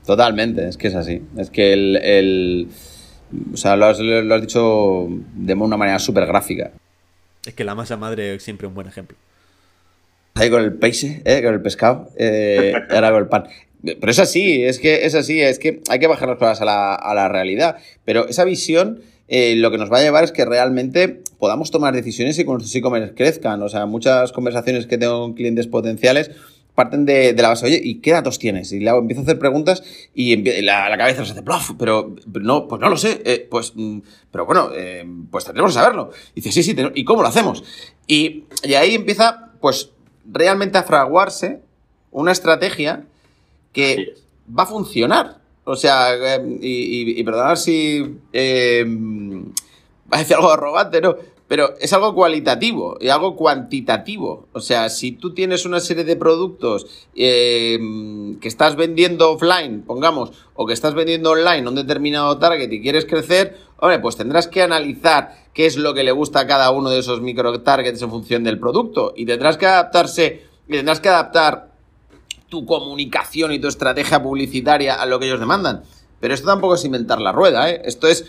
Totalmente, 0.04 0.66
es 0.66 0.76
que 0.76 0.88
es 0.88 0.94
así. 0.96 1.22
Es 1.36 1.50
que 1.50 1.72
el... 1.72 2.68
o 3.52 3.56
sea, 3.56 3.76
lo 3.76 3.86
has, 3.86 3.98
dicho 3.98 5.06
de 5.34 5.54
una 5.54 5.76
manera 5.76 6.00
súper 6.00 6.26
gráfica. 6.26 6.72
Es 7.46 7.54
que 7.54 7.62
la 7.62 7.76
masa 7.76 7.96
madre 7.96 8.34
es 8.34 8.42
siempre 8.42 8.66
un 8.66 8.74
buen 8.74 8.88
ejemplo. 8.88 9.16
Ahí 10.34 10.50
con 10.50 10.62
el 10.62 10.72
peixe, 10.72 11.22
¿eh? 11.24 11.42
con 11.42 11.54
el 11.54 11.60
pescado, 11.60 12.08
eh, 12.16 12.72
ahora 12.90 13.10
con 13.10 13.22
el 13.22 13.28
pan. 13.28 13.44
Pero 13.82 14.10
es 14.10 14.18
así, 14.18 14.64
es 14.64 14.78
que 14.78 15.06
es 15.06 15.14
así, 15.14 15.40
es 15.40 15.58
que 15.58 15.80
hay 15.88 15.98
que 15.98 16.06
bajar 16.06 16.28
las 16.28 16.38
cosas 16.38 16.60
a 16.60 16.64
la, 16.64 16.94
a 16.94 17.14
la 17.14 17.28
realidad. 17.28 17.76
Pero 18.04 18.28
esa 18.28 18.44
visión 18.44 19.00
eh, 19.28 19.54
lo 19.56 19.70
que 19.70 19.76
nos 19.76 19.92
va 19.92 19.98
a 19.98 20.02
llevar 20.02 20.24
es 20.24 20.32
que 20.32 20.44
realmente 20.46 21.22
podamos 21.38 21.70
tomar 21.70 21.94
decisiones 21.94 22.38
y 22.38 22.44
con 22.44 22.54
nuestros 22.54 22.74
e-commerce 22.74 23.14
crezcan. 23.14 23.62
O 23.62 23.68
sea, 23.68 23.86
muchas 23.86 24.32
conversaciones 24.32 24.86
que 24.86 24.98
tengo 24.98 25.20
con 25.20 25.34
clientes 25.34 25.66
potenciales 25.66 26.30
parten 26.74 27.04
de, 27.04 27.34
la 27.34 27.48
base, 27.48 27.66
oye, 27.66 27.80
¿y 27.82 27.96
qué 27.96 28.12
datos 28.12 28.38
tienes? 28.38 28.70
Y 28.70 28.78
le 28.78 28.90
empiezo 28.90 29.22
a 29.22 29.24
hacer 29.24 29.38
preguntas 29.40 29.82
y 30.14 30.36
la, 30.62 30.88
la, 30.88 30.96
cabeza 30.96 31.22
nos 31.22 31.32
hace, 31.32 31.42
plof, 31.42 31.72
pero, 31.76 32.14
no, 32.40 32.68
pues 32.68 32.80
no 32.80 32.88
lo 32.88 32.96
sé, 32.96 33.20
eh, 33.24 33.48
pues, 33.50 33.72
mm, 33.74 33.98
pero 34.30 34.46
bueno, 34.46 34.70
eh, 34.72 35.04
pues 35.28 35.44
tendremos 35.44 35.72
que 35.72 35.80
saberlo. 35.80 36.12
Y 36.36 36.40
dice, 36.40 36.52
sí, 36.52 36.62
sí, 36.62 36.76
¿y 36.94 37.04
cómo 37.04 37.22
lo 37.22 37.28
hacemos? 37.28 37.64
Y, 38.06 38.44
y 38.62 38.74
ahí 38.74 38.94
empieza, 38.94 39.50
pues, 39.60 39.90
realmente 40.24 40.78
a 40.78 40.84
fraguarse 40.84 41.62
una 42.12 42.30
estrategia 42.30 43.06
que 43.78 44.14
va 44.58 44.64
a 44.64 44.66
funcionar. 44.66 45.38
O 45.64 45.76
sea, 45.76 46.34
em, 46.34 46.58
y, 46.60 47.20
y, 47.20 47.22
perdonar 47.22 47.56
si 47.56 48.18
eh, 48.32 48.84
va 50.10 50.16
a 50.16 50.18
decir 50.18 50.34
algo 50.34 50.50
arrogante, 50.50 51.00
¿no? 51.00 51.16
pero 51.48 51.74
es 51.80 51.92
algo 51.94 52.14
cualitativo 52.14 52.98
y 53.00 53.08
algo 53.08 53.34
cuantitativo. 53.34 54.48
O 54.52 54.60
sea, 54.60 54.90
si 54.90 55.12
tú 55.12 55.32
tienes 55.32 55.64
una 55.64 55.80
serie 55.80 56.04
de 56.04 56.14
productos 56.14 57.08
eh, 57.16 57.78
que 58.40 58.48
estás 58.48 58.76
vendiendo 58.76 59.32
offline, 59.32 59.82
pongamos, 59.82 60.32
o 60.54 60.66
que 60.66 60.74
estás 60.74 60.94
vendiendo 60.94 61.30
online 61.30 61.66
a 61.66 61.68
un 61.68 61.74
determinado 61.74 62.38
target 62.38 62.70
y 62.70 62.82
quieres 62.82 63.06
crecer, 63.06 63.56
hombre, 63.78 63.98
pues 63.98 64.16
tendrás 64.16 64.46
que 64.46 64.62
analizar 64.62 65.46
qué 65.54 65.64
es 65.64 65.78
lo 65.78 65.94
que 65.94 66.04
le 66.04 66.12
gusta 66.12 66.40
a 66.40 66.46
cada 66.46 66.70
uno 66.70 66.90
de 66.90 66.98
esos 66.98 67.22
micro 67.22 67.62
targets 67.62 68.02
en 68.02 68.10
función 68.10 68.44
del 68.44 68.60
producto 68.60 69.14
y 69.16 69.24
tendrás 69.24 69.56
que 69.56 69.66
adaptarse 69.66 70.42
y 70.68 70.72
tendrás 70.72 71.00
que 71.00 71.08
adaptar 71.08 71.67
tu 72.48 72.66
comunicación 72.66 73.52
y 73.52 73.58
tu 73.58 73.68
estrategia 73.68 74.22
publicitaria 74.22 74.94
a 74.94 75.06
lo 75.06 75.18
que 75.18 75.26
ellos 75.26 75.40
demandan. 75.40 75.82
Pero 76.20 76.34
esto 76.34 76.48
tampoco 76.48 76.74
es 76.74 76.84
inventar 76.84 77.20
la 77.20 77.30
rueda, 77.30 77.70
¿eh? 77.70 77.82
Esto 77.84 78.08
es 78.08 78.24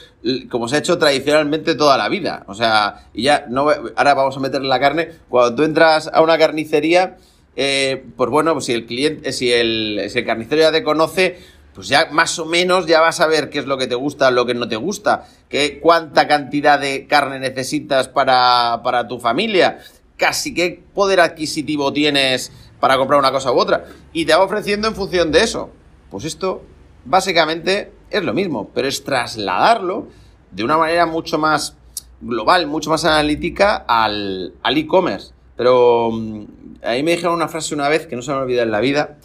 como 0.50 0.68
se 0.68 0.76
ha 0.76 0.80
hecho 0.80 1.00
tradicionalmente 1.00 1.74
toda 1.74 1.98
la 1.98 2.08
vida. 2.08 2.44
O 2.48 2.54
sea, 2.54 3.08
y 3.14 3.24
ya, 3.24 3.46
no, 3.50 3.68
ahora 3.96 4.14
vamos 4.14 4.38
a 4.38 4.40
meterle 4.40 4.68
la 4.68 4.80
carne. 4.80 5.10
Cuando 5.28 5.56
tú 5.56 5.64
entras 5.64 6.10
a 6.14 6.22
una 6.22 6.38
carnicería, 6.38 7.18
eh, 7.56 8.06
pues 8.16 8.30
bueno, 8.30 8.54
pues 8.54 8.66
si 8.66 8.74
el 8.74 8.86
cliente, 8.86 9.34
si 9.34 9.52
el, 9.52 10.06
si 10.10 10.20
el 10.20 10.26
carnicero 10.26 10.62
ya 10.62 10.72
te 10.72 10.84
conoce, 10.84 11.40
pues 11.74 11.88
ya 11.88 12.10
más 12.12 12.38
o 12.38 12.46
menos 12.46 12.86
ya 12.86 13.02
vas 13.02 13.22
a 13.22 13.28
ver 13.28 13.50
qué 13.50 13.60
es 13.60 13.66
lo 13.66 13.78
que 13.78 13.88
te 13.88 13.96
gusta, 13.96 14.30
lo 14.30 14.46
que 14.46 14.54
no 14.54 14.68
te 14.68 14.76
gusta, 14.76 15.26
qué, 15.50 15.80
cuánta 15.82 16.28
cantidad 16.28 16.80
de 16.80 17.08
carne 17.08 17.40
necesitas 17.40 18.08
para, 18.08 18.82
para 18.84 19.08
tu 19.08 19.20
familia, 19.20 19.80
casi 20.16 20.54
qué 20.54 20.84
poder 20.94 21.22
adquisitivo 21.22 21.92
tienes 21.92 22.52
para 22.80 22.98
comprar 22.98 23.20
una 23.20 23.32
cosa 23.32 23.52
u 23.52 23.58
otra. 23.58 23.86
Y 24.14 24.26
te 24.26 24.34
va 24.34 24.44
ofreciendo 24.44 24.88
en 24.88 24.96
función 24.96 25.32
de 25.32 25.44
eso. 25.44 25.70
Pues 26.10 26.26
esto 26.26 26.64
básicamente 27.06 27.92
es 28.10 28.24
lo 28.24 28.34
mismo, 28.34 28.70
pero 28.74 28.88
es 28.88 29.04
trasladarlo 29.04 30.08
de 30.52 30.64
una 30.64 30.78
manera 30.78 31.06
mucho 31.06 31.38
más 31.38 31.76
global, 32.22 32.68
mucho 32.68 32.90
más 32.90 33.06
analítica 33.06 33.76
al 33.88 34.54
e-commerce. 34.64 35.34
Pero 35.60 36.12
mm, 36.12 36.46
ahí 36.84 37.04
me 37.04 37.12
dijeron 37.12 37.36
una 37.36 37.50
frase 37.50 37.76
una 37.76 37.90
vez 37.90 38.08
que 38.08 38.16
no 38.16 38.22
se 38.22 38.32
me 38.32 38.38
olvida 38.38 38.64
en 38.64 38.72
la 38.72 38.80
vida, 38.80 39.18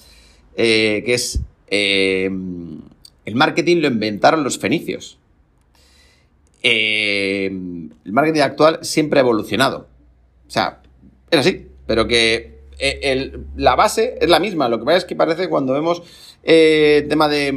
eh, 0.57 1.03
que 1.07 1.15
es, 1.15 1.41
eh, 1.69 2.31
el 3.25 3.35
marketing 3.37 3.77
lo 3.77 3.89
inventaron 3.89 4.43
los 4.43 4.59
fenicios. 4.59 5.19
Eh, 6.63 7.47
el 7.47 8.13
marketing 8.13 8.41
actual 8.41 8.79
siempre 8.83 9.21
ha 9.21 9.23
evolucionado. 9.23 9.87
O 10.47 10.51
sea, 10.51 10.83
es 11.31 11.39
así, 11.39 11.69
pero 11.87 12.09
que 12.09 12.54
la 13.57 13.77
base 13.77 14.17
es 14.21 14.29
la 14.29 14.41
misma. 14.41 14.69
Lo 14.69 14.79
que 14.79 14.85
pasa 14.85 14.99
es 14.99 15.05
que 15.05 15.17
parece 15.17 15.49
cuando 15.49 15.73
vemos 15.73 16.03
eh, 16.43 17.07
tema 17.09 17.29
de, 17.29 17.55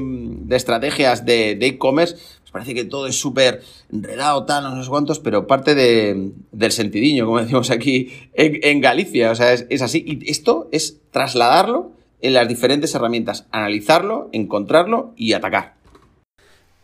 estrategias 0.49 1.25
de 1.25 1.57
e-commerce, 1.59 2.15
pues 2.47 2.53
parece 2.53 2.73
que 2.73 2.85
todo 2.85 3.07
es 3.07 3.19
súper 3.19 3.61
enredado, 3.91 4.45
tal, 4.45 4.63
no 4.63 4.81
sé 4.81 4.89
cuántos, 4.89 5.19
pero 5.19 5.47
parte 5.47 5.75
de, 5.75 6.31
del 6.53 6.71
sentidiño, 6.71 7.25
como 7.25 7.39
decimos 7.41 7.69
aquí 7.71 8.09
en, 8.33 8.79
Galicia. 8.79 9.31
O 9.31 9.35
sea, 9.35 9.51
es, 9.51 9.81
así. 9.81 10.05
Y 10.07 10.31
esto 10.31 10.69
es 10.71 11.01
trasladarlo 11.11 11.91
en 12.21 12.33
las 12.33 12.47
diferentes 12.47 12.95
herramientas, 12.95 13.47
analizarlo, 13.51 14.29
encontrarlo 14.31 15.13
y 15.17 15.33
atacar. 15.33 15.75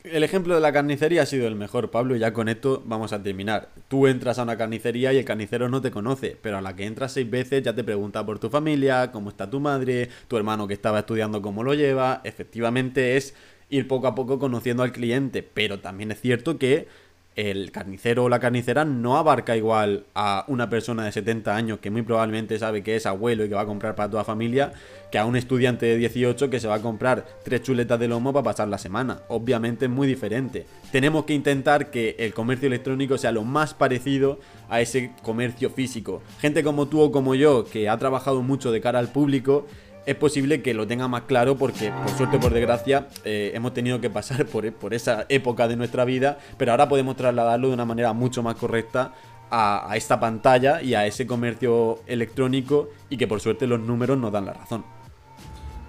El 0.04 0.26
ejemplo 0.26 0.54
de 0.54 0.60
la 0.60 0.74
carnicería 0.74 1.22
ha 1.22 1.26
sido 1.26 1.48
el 1.48 1.56
mejor, 1.56 1.90
Pablo, 1.90 2.14
y 2.14 2.20
ya 2.20 2.34
con 2.34 2.50
esto 2.50 2.84
vamos 2.86 3.14
a 3.14 3.24
terminar. 3.24 3.70
Tú 3.88 4.08
entras 4.08 4.38
a 4.38 4.44
una 4.44 4.58
carnicería 4.58 5.14
y 5.14 5.18
el 5.18 5.24
carnicero 5.24 5.70
no 5.70 5.82
te 5.82 5.92
conoce, 5.92 6.38
pero 6.42 6.58
a 6.58 6.62
la 6.62 6.76
que 6.76 6.86
entras 6.86 7.14
seis 7.14 7.30
veces 7.30 7.64
ya 7.64 7.74
te 7.74 7.86
pregunta 7.86 8.26
por 8.26 8.38
tu 8.38 8.50
familia, 8.50 9.14
cómo 9.14 9.30
está 9.30 9.50
tu 9.50 9.62
madre, 9.62 10.10
tu 10.28 10.36
hermano 10.36 10.68
que 10.68 10.74
estaba 10.74 11.00
estudiando 11.00 11.42
cómo 11.42 11.64
lo 11.64 11.74
lleva. 11.74 12.20
Efectivamente 12.26 13.16
es 13.16 13.34
ir 13.70 13.88
poco 13.88 14.08
a 14.08 14.14
poco 14.14 14.40
conociendo 14.40 14.84
al 14.84 14.92
cliente, 14.92 15.42
pero 15.42 15.80
también 15.80 16.12
es 16.12 16.20
cierto 16.20 16.60
que 16.60 16.90
el 17.36 17.72
carnicero 17.72 18.26
o 18.26 18.30
la 18.30 18.40
carnicera 18.40 18.86
no 18.86 19.18
abarca 19.18 19.58
igual 19.58 20.06
a 20.14 20.46
una 20.48 20.70
persona 20.70 21.06
de 21.06 21.12
70 21.12 21.56
años 21.56 21.80
que 21.80 21.90
muy 21.90 22.04
probablemente 22.04 22.60
sabe 22.60 22.84
que 22.84 22.96
es 22.96 23.06
abuelo 23.06 23.46
y 23.46 23.50
que 23.50 23.56
va 23.56 23.62
a 23.62 23.66
comprar 23.66 23.96
para 23.96 24.10
toda 24.10 24.24
familia, 24.24 24.74
que 25.12 25.18
a 25.18 25.26
un 25.26 25.36
estudiante 25.36 25.86
de 25.86 25.98
18 25.98 26.50
que 26.50 26.60
se 26.60 26.68
va 26.68 26.76
a 26.76 26.82
comprar 26.82 27.26
tres 27.44 27.64
chuletas 27.64 28.00
de 28.00 28.08
lomo 28.08 28.34
para 28.34 28.44
pasar 28.44 28.68
la 28.68 28.78
semana. 28.78 29.22
Obviamente 29.30 29.86
es 29.86 29.92
muy 29.92 30.08
diferente. 30.08 30.66
Tenemos 30.92 31.26
que 31.26 31.34
intentar 31.34 31.90
que 31.90 32.16
el 32.20 32.34
comercio 32.34 32.68
electrónico 32.68 33.18
sea 33.18 33.32
lo 33.32 33.44
más 33.44 33.74
parecido 33.74 34.40
a 34.70 34.82
ese 34.82 35.12
comercio 35.24 35.70
físico. 35.70 36.22
Gente 36.40 36.64
como 36.64 36.88
tú 36.88 37.02
o 37.02 37.12
como 37.12 37.36
yo, 37.36 37.66
que 37.66 37.90
ha 37.90 37.98
trabajado 37.98 38.42
mucho 38.42 38.72
de 38.72 38.82
cara 38.82 39.00
al 39.00 39.12
público, 39.12 39.66
es 40.06 40.16
posible 40.16 40.62
que 40.62 40.74
lo 40.74 40.88
tenga 40.88 41.08
más 41.08 41.24
claro 41.24 41.56
porque, 41.56 41.92
por 41.92 42.10
suerte 42.18 42.38
o 42.38 42.40
por 42.40 42.54
desgracia, 42.54 43.08
eh, 43.24 43.52
hemos 43.54 43.74
tenido 43.74 44.02
que 44.02 44.10
pasar 44.10 44.46
por, 44.48 44.72
por, 44.74 44.94
esa 44.94 45.26
época 45.30 45.68
de 45.68 45.76
nuestra 45.76 46.06
vida, 46.06 46.38
pero 46.58 46.72
ahora 46.72 46.88
podemos 46.90 47.16
trasladarlo 47.16 47.70
de 47.70 47.74
una 47.74 47.86
manera 47.86 48.14
mucho 48.14 48.44
más 48.44 48.56
correcta 48.56 49.14
a, 49.56 49.96
esta 49.96 50.20
pantalla 50.20 50.82
y 50.82 50.96
a 50.96 51.06
ese 51.06 51.28
comercio 51.28 52.00
electrónico 52.08 52.90
y 53.10 53.18
que 53.18 53.28
por 53.28 53.40
suerte 53.40 53.68
los 53.68 53.80
números 53.80 54.18
nos 54.18 54.32
dan 54.32 54.46
la 54.46 54.54
razón. 54.54 54.84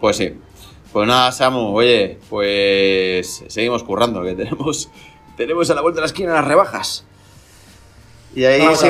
Pues 0.00 0.16
sí. 0.16 0.34
Pues 0.92 1.08
nada, 1.08 1.32
Samu, 1.32 1.74
oye, 1.74 2.18
pues 2.30 3.44
seguimos 3.48 3.82
currando, 3.82 4.22
que 4.22 4.34
tenemos, 4.34 4.90
tenemos 5.36 5.68
a 5.70 5.74
la 5.74 5.80
vuelta 5.80 5.96
de 5.96 6.02
la 6.02 6.06
esquina 6.06 6.34
las 6.34 6.44
rebajas. 6.44 7.04
Y 8.34 8.44
ahí 8.44 8.62
sí, 8.76 8.86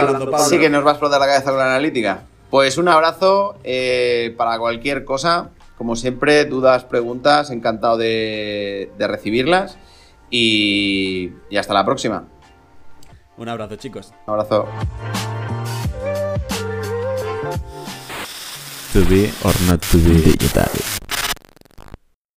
sí 0.49 0.59
que 0.59 0.69
nos 0.69 0.85
va 0.85 0.91
a 0.91 0.93
explotar 0.95 1.21
la 1.21 1.27
cabeza 1.27 1.51
con 1.51 1.59
la 1.59 1.67
analítica. 1.67 2.25
Pues 2.55 2.79
un 2.79 2.87
abrazo 2.87 3.57
eh, 3.65 4.33
para 4.37 4.61
cualquier 4.61 5.05
cosa. 5.05 5.51
Como 5.77 5.97
siempre, 5.97 6.45
dudas, 6.45 6.85
preguntas, 6.85 7.51
encantado 7.51 7.97
de, 7.97 8.93
recibirlas. 8.97 9.77
Y, 10.31 11.33
y 11.51 11.57
hasta 11.57 11.75
la 11.75 11.85
próxima. 11.85 12.29
Un 13.39 13.49
abrazo, 13.49 13.75
chicos. 13.75 14.13
Un 14.29 14.35
abrazo. 14.35 14.69
To 18.93 19.01
be 19.11 19.33
or 19.43 19.55
not 19.67 19.81
to 19.91 19.99
be 19.99 20.15
digital. 20.15 20.71